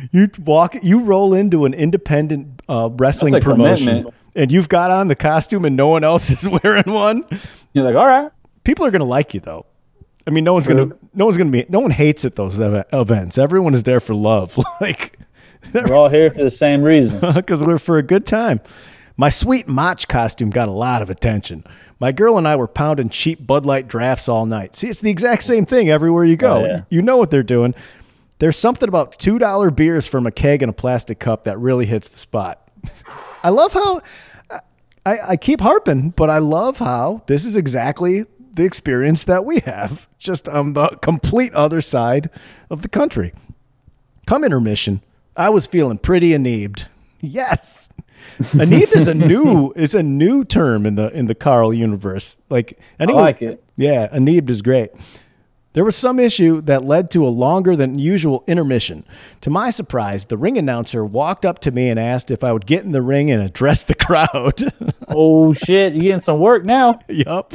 [0.12, 4.14] you walk, you roll into an independent uh, wrestling promotion, commitment.
[4.34, 7.24] and you've got on the costume, and no one else is wearing one
[7.72, 8.30] You're like, all right.
[8.64, 9.66] people are to like you though.
[10.26, 12.58] I mean, no one's going to, no one's to be, no one hates at those
[12.58, 13.38] events.
[13.38, 15.18] Everyone is there for love, like,
[15.72, 17.18] We're all here for the same reason.
[17.34, 18.60] because we're for a good time.
[19.16, 21.64] My sweet Mach costume got a lot of attention.
[22.00, 24.76] My girl and I were pounding cheap Bud Light drafts all night.
[24.76, 26.58] See, it's the exact same thing everywhere you go.
[26.58, 26.82] Oh, yeah.
[26.90, 27.74] You know what they're doing.
[28.38, 31.86] There's something about two dollar beers from a keg in a plastic cup that really
[31.86, 32.70] hits the spot.
[33.42, 34.00] I love how
[35.08, 39.60] I, I keep harping, but I love how this is exactly the experience that we
[39.60, 42.28] have, just on the complete other side
[42.70, 43.32] of the country.
[44.26, 45.02] Come intermission,
[45.34, 46.86] I was feeling pretty aneebed.
[47.20, 47.90] Yes.
[48.38, 52.38] Anib is a new is a new term in the in the Carl universe.
[52.50, 53.62] Like I like it.
[53.76, 54.90] yeah, Anib is great.
[55.74, 59.04] There was some issue that led to a longer than usual intermission.
[59.42, 62.66] To my surprise, the ring announcer walked up to me and asked if I would
[62.66, 64.60] get in the ring and address the crowd.
[65.06, 66.98] Oh shit, you getting some work now?
[67.08, 67.52] yup.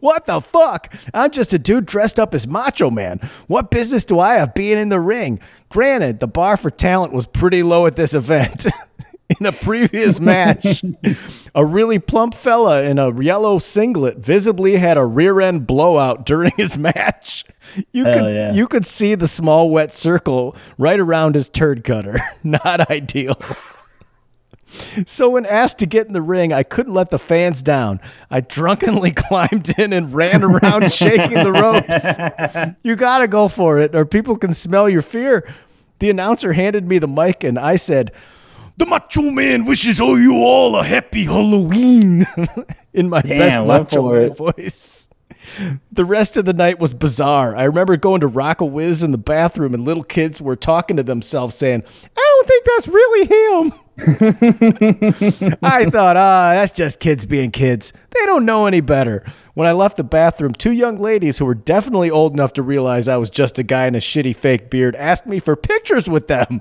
[0.00, 0.94] What the fuck?
[1.12, 3.18] I'm just a dude dressed up as Macho Man.
[3.48, 5.38] What business do I have being in the ring?
[5.68, 8.66] Granted, the bar for talent was pretty low at this event.
[9.28, 10.84] In a previous match,
[11.54, 16.52] a really plump fella in a yellow singlet visibly had a rear end blowout during
[16.56, 17.44] his match.
[17.92, 18.52] You Hell could yeah.
[18.52, 22.18] you could see the small wet circle right around his turd cutter.
[22.44, 23.40] Not ideal.
[25.06, 28.00] So when asked to get in the ring, I couldn't let the fans down.
[28.30, 32.76] I drunkenly climbed in and ran around shaking the ropes.
[32.82, 35.48] You got to go for it or people can smell your fear.
[35.98, 38.12] The announcer handed me the mic and I said,
[38.76, 42.24] "The Macho Man wishes all you all a happy Halloween."
[42.92, 45.08] in my Damn, best Macho Man voice.
[45.92, 47.56] The rest of the night was bizarre.
[47.56, 50.96] I remember going to Rock a Whiz in the bathroom and little kids were talking
[50.96, 51.82] to themselves saying,
[52.16, 53.72] I don't think that's really him.
[55.62, 57.92] I thought, ah, that's just kids being kids.
[58.10, 59.24] They don't know any better.
[59.54, 63.08] When I left the bathroom, two young ladies who were definitely old enough to realize
[63.08, 66.28] I was just a guy in a shitty fake beard asked me for pictures with
[66.28, 66.60] them.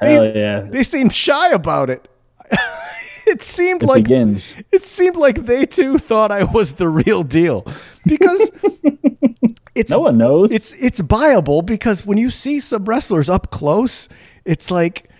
[0.00, 0.60] Hell They, yeah.
[0.60, 2.06] they seemed shy about it.
[3.26, 4.62] it seemed It like begins.
[4.72, 7.62] it seemed like they too thought I was the real deal
[8.06, 8.50] because
[9.74, 10.52] it's No one knows.
[10.52, 14.08] it's it's viable because when you see some wrestlers up close,
[14.44, 15.10] it's like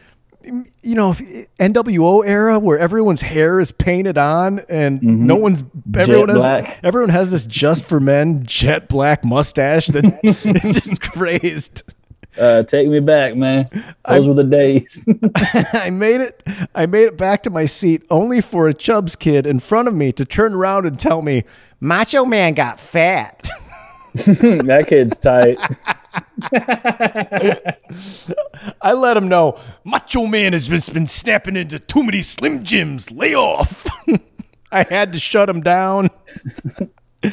[0.83, 1.21] you know if-
[1.59, 5.65] NWO era where everyone's hair is painted on and no one's
[5.97, 6.81] everyone has black.
[6.83, 10.43] everyone has this just for men jet black mustache that it's
[10.87, 11.83] just crazed.
[12.41, 13.69] uh, take me back, man.
[14.07, 15.05] Those were the days.
[15.73, 16.43] I made it.
[16.75, 19.95] I made it back to my seat only for a Chubbs kid in front of
[19.95, 21.45] me to turn around and tell me,
[21.81, 23.49] "Macho Man got fat."
[24.15, 25.59] that kid's tight.
[28.83, 33.11] I let him know, "Macho Man has just been snapping into too many Slim Jims.
[33.11, 33.87] Lay off."
[34.73, 36.11] I had to shut him down.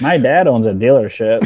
[0.02, 1.42] My dad owns a dealership.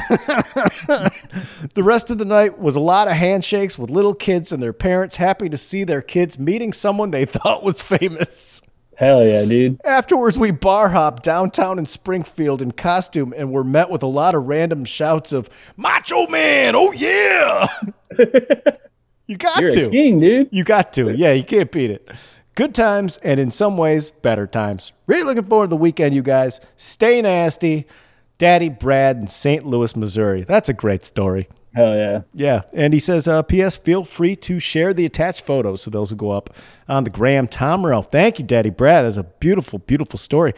[1.73, 4.73] The rest of the night was a lot of handshakes with little kids and their
[4.73, 8.61] parents happy to see their kids meeting someone they thought was famous.
[8.97, 9.79] Hell yeah, dude.
[9.85, 14.33] Afterwards, we bar hopped downtown in Springfield in costume and were met with a lot
[14.33, 17.67] of random shouts of Macho Man, oh yeah!
[19.27, 19.91] you got You're to.
[19.91, 20.49] king, dude.
[20.51, 21.11] You got to.
[21.11, 22.09] Yeah, you can't beat it.
[22.55, 24.93] Good times and in some ways, better times.
[25.05, 26.59] Really looking forward to the weekend, you guys.
[26.75, 27.85] Stay nasty.
[28.39, 29.63] Daddy Brad in St.
[29.63, 30.41] Louis, Missouri.
[30.41, 31.47] That's a great story.
[31.77, 32.21] Hell yeah.
[32.33, 33.77] Yeah, and he says, uh, P.S.
[33.77, 36.49] Feel free to share the attached photos, so those will go up
[36.89, 38.01] on the Graham Tomrow.
[38.01, 39.05] Thank you, Daddy Brad.
[39.05, 40.53] That's a beautiful, beautiful story.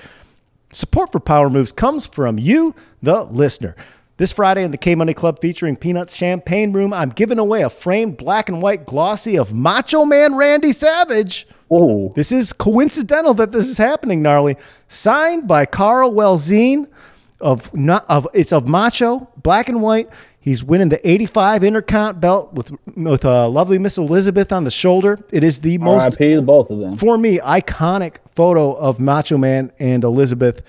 [0.72, 3.76] Support for Power Moves comes from you, the listener.
[4.15, 7.70] This Friday in the K Money Club featuring Peanuts Champagne Room, I'm giving away a
[7.70, 11.47] framed black and white glossy of Macho Man Randy Savage.
[11.70, 14.55] Oh, This is coincidental that this is happening, gnarly.
[14.88, 16.88] Signed by Carl Welzine
[17.41, 20.09] of not of it's of Macho, black and white.
[20.41, 25.17] He's winning the 85 Intercont belt with with uh, lovely Miss Elizabeth on the shoulder.
[25.33, 26.35] It is the most R.I.P.
[26.35, 26.95] to both of them.
[26.95, 30.63] for me iconic photo of Macho Man and Elizabeth.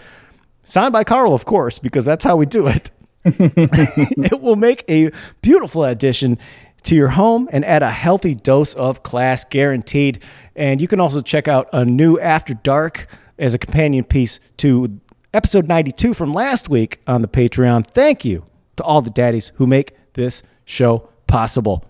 [0.65, 2.91] Signed by Carl, of course, because that's how we do it.
[3.25, 5.11] it will make a
[5.41, 6.39] beautiful addition
[6.83, 10.23] to your home and add a healthy dose of class guaranteed.
[10.57, 13.07] And you can also check out a new After Dark
[13.39, 15.01] as a companion piece to
[15.33, 17.87] episode 92 from last week on the Patreon.
[17.87, 18.50] Thank you
[18.81, 21.85] to all the daddies who make this show possible.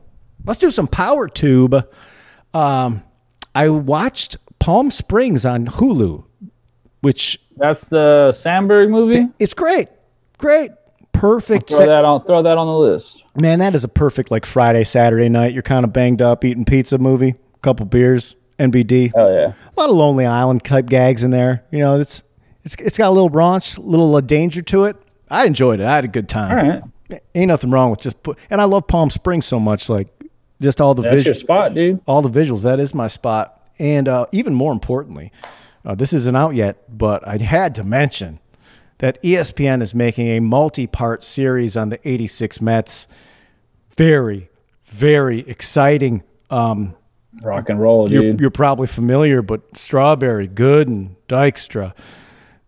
[0.45, 1.75] Let's do some Power Tube.
[2.55, 3.03] Um,
[3.55, 6.25] I watched Palm Springs on Hulu,
[7.01, 9.29] which That's the Samberg movie.
[9.39, 9.89] it's great.
[10.39, 10.71] Great.
[11.13, 11.69] Perfect.
[11.69, 12.25] Throw set- that on.
[12.25, 13.23] Throw that on the list.
[13.41, 15.53] Man, that is a perfect like Friday, Saturday night.
[15.53, 19.13] You're kind of banged up, eating pizza movie, couple beers, NBD.
[19.15, 19.53] Hell yeah.
[19.77, 21.65] A lot of Lonely Island type gags in there.
[21.71, 22.23] You know, it's
[22.63, 24.97] it's it's got a little raunch, a little uh, danger to it.
[25.31, 25.87] I enjoyed it.
[25.87, 26.59] I had a good time.
[26.59, 26.65] All
[27.11, 27.21] right.
[27.35, 28.39] Ain't nothing wrong with just put.
[28.51, 29.89] And I love Palm Springs so much.
[29.89, 30.09] Like
[30.61, 32.01] just all the That's your spot, dude.
[32.07, 32.63] all the visuals.
[32.63, 33.57] That is my spot.
[33.79, 35.33] And uh, even more importantly,
[35.85, 38.39] uh, this isn't out yet, but I had to mention
[38.99, 43.09] that ESPN is making a multi-part series on the '86 Mets.
[43.97, 44.51] Very,
[44.85, 46.23] very exciting.
[46.51, 46.95] Um,
[47.43, 48.41] Rock and roll, you're, dude.
[48.41, 51.95] you're probably familiar, but Strawberry, Good, and Dykstra.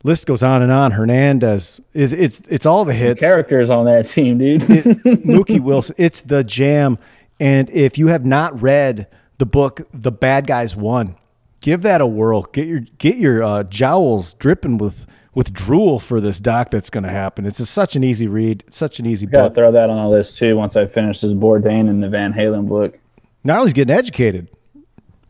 [0.04, 0.92] List goes on and on.
[0.92, 3.20] Hernandez is it's it's all the hits.
[3.20, 4.60] Characters on that team, dude.
[5.24, 5.94] Mookie Wilson.
[5.98, 6.98] It's the jam.
[7.38, 9.06] And if you have not read
[9.38, 11.16] the book, The Bad Guys Won,
[11.62, 12.42] Give that a whirl.
[12.42, 17.04] Get your get your uh, jowls dripping with with drool for this doc that's going
[17.04, 17.46] to happen.
[17.46, 18.64] It's just such an easy read.
[18.70, 21.32] Such an easy Got to throw that on the list too once I finish this
[21.32, 22.98] Bourdain and the Van Halen book.
[23.44, 24.48] Now he's getting educated.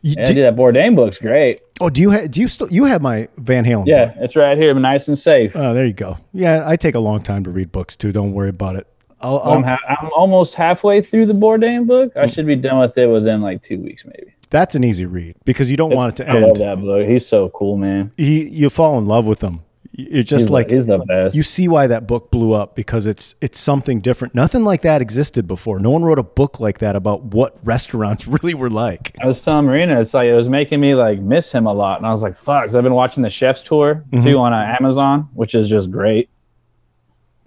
[0.03, 1.61] You- Yeah, do- dude, that Bourdain book's great.
[1.81, 2.29] oh, do you have?
[2.29, 2.71] Do you still?
[2.71, 3.79] You have my Van Halen?
[3.85, 3.87] book.
[3.87, 5.53] Yeah, it's right here, nice and safe.
[5.55, 6.17] Oh, there you go.
[6.33, 8.11] Yeah, I take a long time to read books too.
[8.11, 8.85] Don't worry about it.
[9.21, 12.11] I'll, I'll, I'm, ha- I'm almost halfway through the Bourdain book.
[12.17, 14.33] I should be done with it within like two weeks, maybe.
[14.49, 16.39] that's an easy read because you don't want it to end.
[16.43, 17.07] I love that book.
[17.07, 18.11] He's so cool, man.
[18.17, 19.61] He, you fall in love with him.
[19.95, 21.35] You're just He's like he's the best.
[21.35, 24.33] you see why that book blew up because it's it's something different.
[24.33, 25.77] Nothing like that existed before.
[25.79, 29.15] No one wrote a book like that about what restaurants really were like.
[29.21, 31.99] I was telling Marina, it's like it was making me like miss him a lot,
[31.99, 34.25] and I was like, "Fuck!" i I've been watching the Chef's Tour Mm-hmm.
[34.31, 36.27] too on uh, Amazon, which is just great.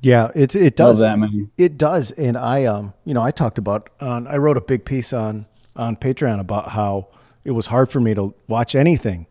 [0.02, 0.98] Yeah, it it Love does.
[1.00, 1.50] that man.
[1.58, 4.84] It does, and I um, you know, I talked about on I wrote a big
[4.84, 7.08] piece on on Patreon about how
[7.44, 9.26] it was hard for me to watch anything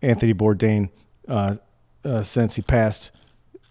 [0.00, 0.90] Anthony Bourdain
[1.26, 1.56] uh,
[2.04, 3.12] uh, since he passed,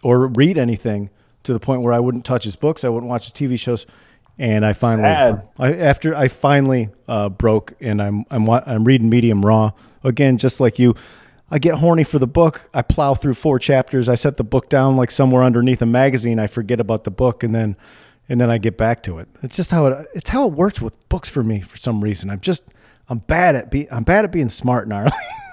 [0.04, 1.10] or read anything
[1.44, 3.86] to the point where I wouldn't touch his books, I wouldn't watch his TV shows,
[4.38, 5.48] and I finally, Sad.
[5.60, 9.72] I after I finally uh, broke, and I'm I'm I'm reading Medium Raw
[10.04, 10.96] again, just like you.
[11.54, 12.70] I get horny for the book.
[12.74, 14.08] I plow through four chapters.
[14.08, 16.40] I set the book down like somewhere underneath a magazine.
[16.40, 17.76] I forget about the book, and then
[18.30, 19.28] and then I get back to it.
[19.44, 22.30] It's just how it it's how it works with books for me for some reason.
[22.30, 22.64] I'm just
[23.10, 25.12] I'm bad at be I'm bad at being smart, gnarly.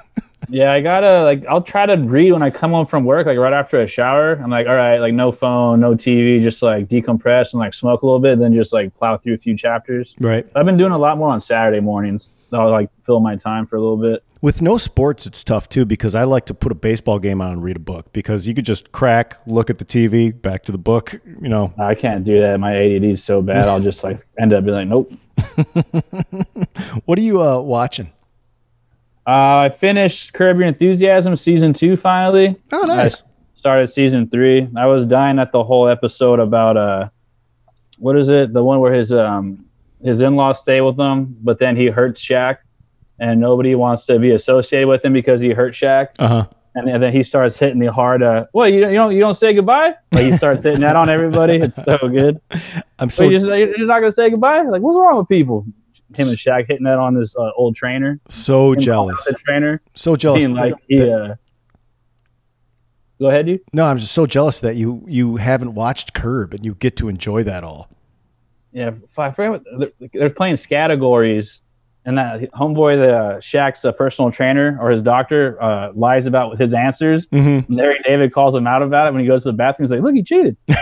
[0.49, 3.39] Yeah, I gotta like I'll try to read when I come home from work, like
[3.39, 4.35] right after a shower.
[4.35, 8.03] I'm like, all right, like no phone, no TV, just like decompress and like smoke
[8.03, 10.15] a little bit, then just like plow through a few chapters.
[10.21, 10.47] right.
[10.55, 12.31] I've been doing a lot more on Saturday mornings.
[12.53, 14.23] I'll like fill my time for a little bit.
[14.41, 17.53] With no sports, it's tough too because I like to put a baseball game on
[17.53, 20.73] and read a book because you could just crack, look at the TV, back to
[20.73, 21.21] the book.
[21.43, 22.59] You know, I can't do that.
[22.61, 23.69] My ADD is so bad.
[23.69, 25.13] I'll just like end up being like, nope.
[27.05, 28.13] what are you uh, watching?
[29.29, 32.57] Uh, I finished Curb Your Enthusiasm season two finally.
[32.73, 33.23] Oh, nice.
[33.23, 33.27] I
[33.59, 34.67] started season three.
[34.75, 37.09] I was dying at the whole episode about uh,
[37.99, 38.55] what is it?
[38.55, 39.67] The one where his um
[40.03, 42.57] his in laws stay with him, but then he hurts Shaq,
[43.19, 46.09] and nobody wants to be associated with him because he hurt Shaq.
[46.19, 46.47] Uh huh.
[46.75, 48.23] And, and then he starts hitting the hard.
[48.23, 49.95] Uh, well, you, don't- you don't you don't say goodbye.
[50.13, 51.57] Like he starts hitting that on everybody.
[51.57, 52.41] It's so good.
[52.99, 54.63] I'm So so you just, you're not gonna say goodbye.
[54.63, 55.67] Like what's wrong with people?
[56.17, 58.19] Him and Shaq hitting that on this uh, old trainer.
[58.29, 59.83] so Him jealous, The trainer.
[59.95, 60.45] so jealous.
[60.45, 61.11] Being like that- he.
[61.13, 61.35] Uh,
[63.21, 63.59] go ahead, you.
[63.73, 67.09] no, I'm just so jealous that you you haven't watched Curb and you get to
[67.09, 67.91] enjoy that all.
[68.73, 71.63] Yeah, I forget what they're, they're playing categories,
[72.05, 76.59] and that homeboy, the uh, Shaq's uh, personal trainer or his doctor, uh, lies about
[76.61, 77.27] his answers.
[77.27, 77.73] Mm-hmm.
[77.73, 79.87] Larry David calls him out about it when he goes to the bathroom.
[79.87, 80.79] He's like, "Look, he cheated." and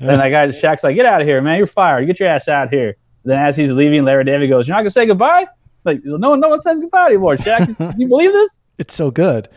[0.00, 1.58] that guy Shaq's like, "Get out of here, man!
[1.58, 2.06] You're fired.
[2.06, 2.96] Get your ass out here."
[3.26, 5.46] Then as he's leaving, Larry David goes, "You're not gonna say goodbye."
[5.84, 7.36] Like no one, no one says goodbye anymore.
[7.36, 8.56] Shaq, you believe this?
[8.78, 9.48] It's so good,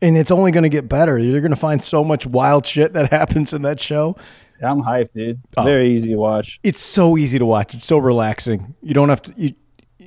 [0.00, 1.18] and it's only going to get better.
[1.18, 4.16] You're going to find so much wild shit that happens in that show.
[4.60, 5.40] Yeah, I'm hyped, dude.
[5.56, 5.64] Oh.
[5.64, 6.60] Very easy to watch.
[6.62, 7.74] It's so easy to watch.
[7.74, 8.74] It's so relaxing.
[8.82, 9.34] You don't have to.
[9.36, 9.54] You,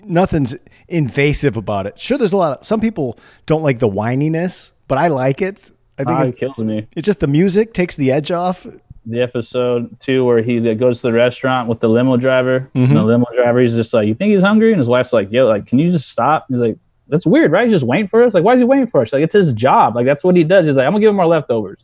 [0.03, 0.55] nothing's
[0.87, 1.97] invasive about it.
[1.97, 5.71] Sure, there's a lot of some people don't like the whininess, but I like it.
[5.97, 6.87] I think ah, it's, it kills me.
[6.95, 8.65] it's just the music takes the edge off.
[9.05, 12.61] The episode two where he goes to the restaurant with the limo driver.
[12.75, 12.79] Mm-hmm.
[12.91, 15.31] And the limo driver, he's just like, "You think he's hungry?" And his wife's like,
[15.31, 16.77] "Yo, like, can you just stop?" He's like,
[17.07, 17.67] "That's weird, right?
[17.67, 18.33] He's just waiting for us.
[18.33, 19.13] Like, why is he waiting for us?
[19.13, 19.95] Like, it's his job.
[19.95, 21.79] Like, that's what he does." He's like, "I'm gonna give him our leftovers."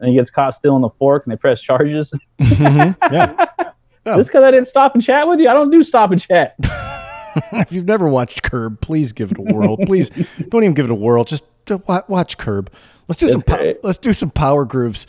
[0.00, 2.12] And he gets caught stealing the fork, and they press charges.
[2.38, 3.46] Yeah.
[4.08, 4.16] Oh.
[4.16, 6.54] Just because I didn't stop and chat with you, I don't do stop and chat.
[7.52, 9.76] if you've never watched Curb, please give it a whirl.
[9.78, 10.10] please
[10.48, 11.24] don't even give it a whirl.
[11.24, 11.44] Just
[12.08, 12.72] watch Curb.
[13.08, 13.42] Let's do some.
[13.42, 15.06] Po- let's do some power grooves.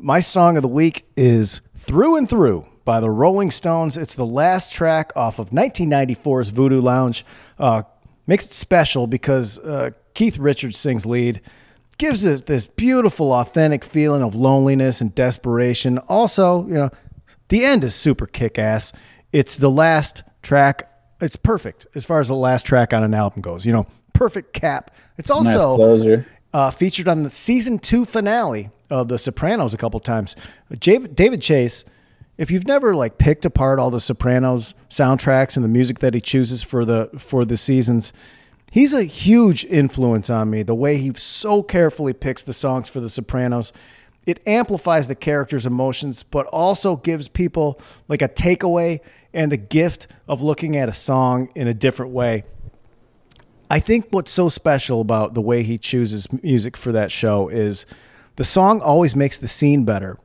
[0.00, 3.96] My song of the week is "Through and Through" by the Rolling Stones.
[3.96, 7.24] It's the last track off of 1994's Voodoo Lounge.
[7.58, 7.82] Uh,
[8.28, 11.40] makes it special because uh, Keith Richards sings lead.
[11.98, 15.98] Gives us this beautiful, authentic feeling of loneliness and desperation.
[15.98, 16.90] Also, you know,
[17.48, 18.92] the end is super kick ass.
[19.32, 20.88] It's the last track.
[21.20, 23.66] It's perfect as far as the last track on an album goes.
[23.66, 24.92] You know, perfect cap.
[25.16, 26.26] It's Nice also closer.
[26.52, 30.36] Uh, featured on the season two finale of The Sopranos a couple times.
[30.78, 31.84] David, David Chase,
[32.38, 36.20] if you've never like picked apart all the Sopranos soundtracks and the music that he
[36.20, 38.12] chooses for the for the seasons,
[38.70, 40.62] he's a huge influence on me.
[40.62, 43.72] The way he so carefully picks the songs for The Sopranos.
[44.24, 49.00] It amplifies the character's emotions, but also gives people like a takeaway
[49.32, 52.44] and the gift of looking at a song in a different way.
[53.70, 57.86] I think what's so special about the way he chooses music for that show is
[58.36, 60.16] the song always makes the scene better,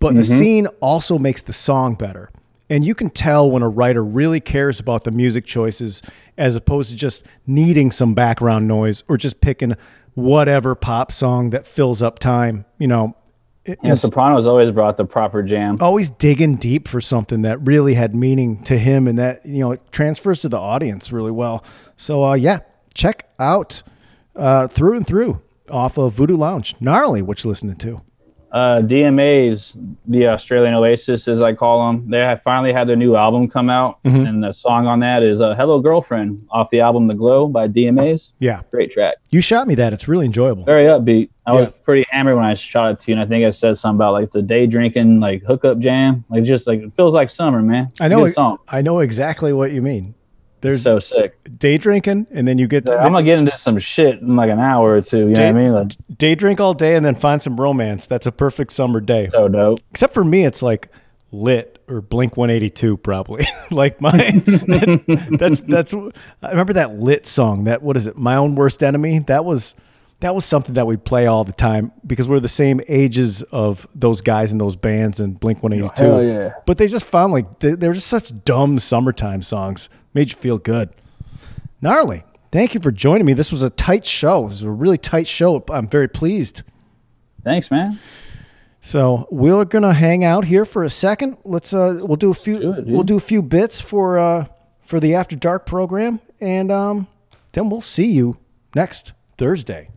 [0.00, 2.30] but the scene also makes the song better.
[2.70, 6.02] And you can tell when a writer really cares about the music choices
[6.36, 9.74] as opposed to just needing some background noise or just picking
[10.14, 12.64] whatever pop song that fills up time.
[12.78, 13.16] You know,
[13.82, 15.76] Yeah, Sopranos always brought the proper jam.
[15.80, 19.72] always digging deep for something that really had meaning to him and that you know
[19.72, 21.64] it transfers to the audience really well
[21.96, 22.60] so uh, yeah
[22.96, 23.82] check out
[24.34, 25.40] uh, through and through
[25.70, 26.74] off of voodoo lounge.
[26.80, 28.00] Gnarly what you listening to.
[28.52, 29.76] Uh, DMA's,
[30.06, 33.68] the Australian Oasis, as I call them, they have finally had their new album come
[33.68, 37.48] out, and the song on that is uh, "Hello Girlfriend" off the album "The Glow"
[37.48, 38.32] by DMA's.
[38.38, 38.62] yeah.
[38.70, 39.92] Great track, you shot me that.
[39.92, 40.64] It's really enjoyable.
[40.64, 41.28] Very upbeat.
[41.44, 43.76] I was pretty hammered when I shot it to you, and I think I said
[43.76, 47.12] something about like it's a day drinking like hookup jam, like just like it feels
[47.12, 47.92] like summer, man.
[48.00, 48.58] i know song.
[48.68, 50.14] i know exactly what you mean
[50.66, 51.36] there's so sick.
[51.58, 54.50] day drinking and then you get to I'm gonna get into some shit in like
[54.50, 55.28] an hour or two.
[55.28, 55.72] You know what I mean?
[55.72, 59.28] Like day drink all day and then find some romance that's a perfect summer day
[59.30, 59.80] so dope.
[59.90, 60.90] except for me it's like
[61.32, 64.10] lit or blink 182 probably like my
[65.38, 65.94] that's that's
[66.42, 69.74] i remember that lit song that what is it my own worst enemy that was
[70.20, 73.86] that was something that we play all the time because we're the same ages of
[73.94, 76.52] those guys in those bands and blink 182 Hell yeah.
[76.64, 79.88] but they just found like they, they were just such dumb summertime songs.
[80.14, 80.88] Made you feel good.
[81.82, 82.24] Gnarly.
[82.50, 83.34] Thank you for joining me.
[83.34, 84.44] This was a tight show.
[84.44, 85.62] This was a really tight show.
[85.68, 86.62] I'm very pleased.
[87.44, 87.98] Thanks, man.
[88.80, 91.36] so we're gonna hang out here for a second.
[91.44, 94.46] Let's uh, we'll do a few do it, we'll do a few bits for uh
[94.80, 97.06] for the After Dark program, and um
[97.52, 98.38] then we'll see you
[98.74, 99.90] next Thursday.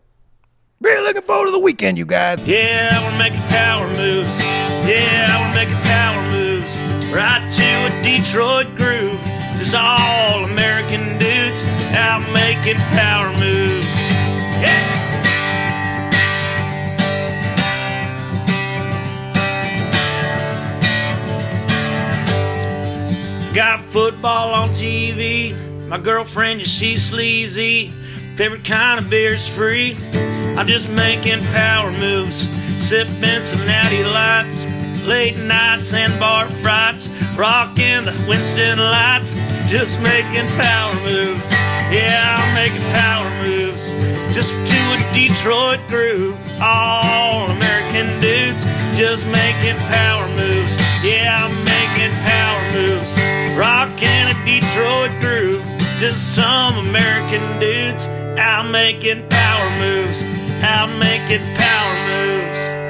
[0.81, 2.39] Really looking forward to the weekend, you guys.
[2.47, 4.39] Yeah, we're making power moves.
[4.87, 6.77] Yeah, we're making power moves.
[7.11, 9.19] Right to a Detroit groove.
[9.57, 14.09] Just all American dudes out making power moves.
[14.61, 14.95] Yeah.
[23.53, 25.53] Got football on TV.
[25.89, 27.91] My girlfriend, yeah, she's sleazy.
[28.37, 29.97] Favorite kind of beer's free.
[30.59, 32.49] I'm just making power moves,
[32.85, 34.65] sipping some natty lights,
[35.05, 37.07] late nights and bar frights,
[37.37, 39.35] rocking the Winston lights,
[39.69, 41.49] just making power moves.
[41.95, 43.93] Yeah, I'm making power moves,
[44.35, 46.37] just to a Detroit groove.
[46.61, 50.75] All American dudes, just making power moves.
[51.01, 53.15] Yeah, I'm making power moves,
[53.57, 55.63] rocking a Detroit groove.
[55.99, 58.07] Just some American dudes
[58.39, 60.23] out making power moves,
[60.63, 62.88] out making power moves.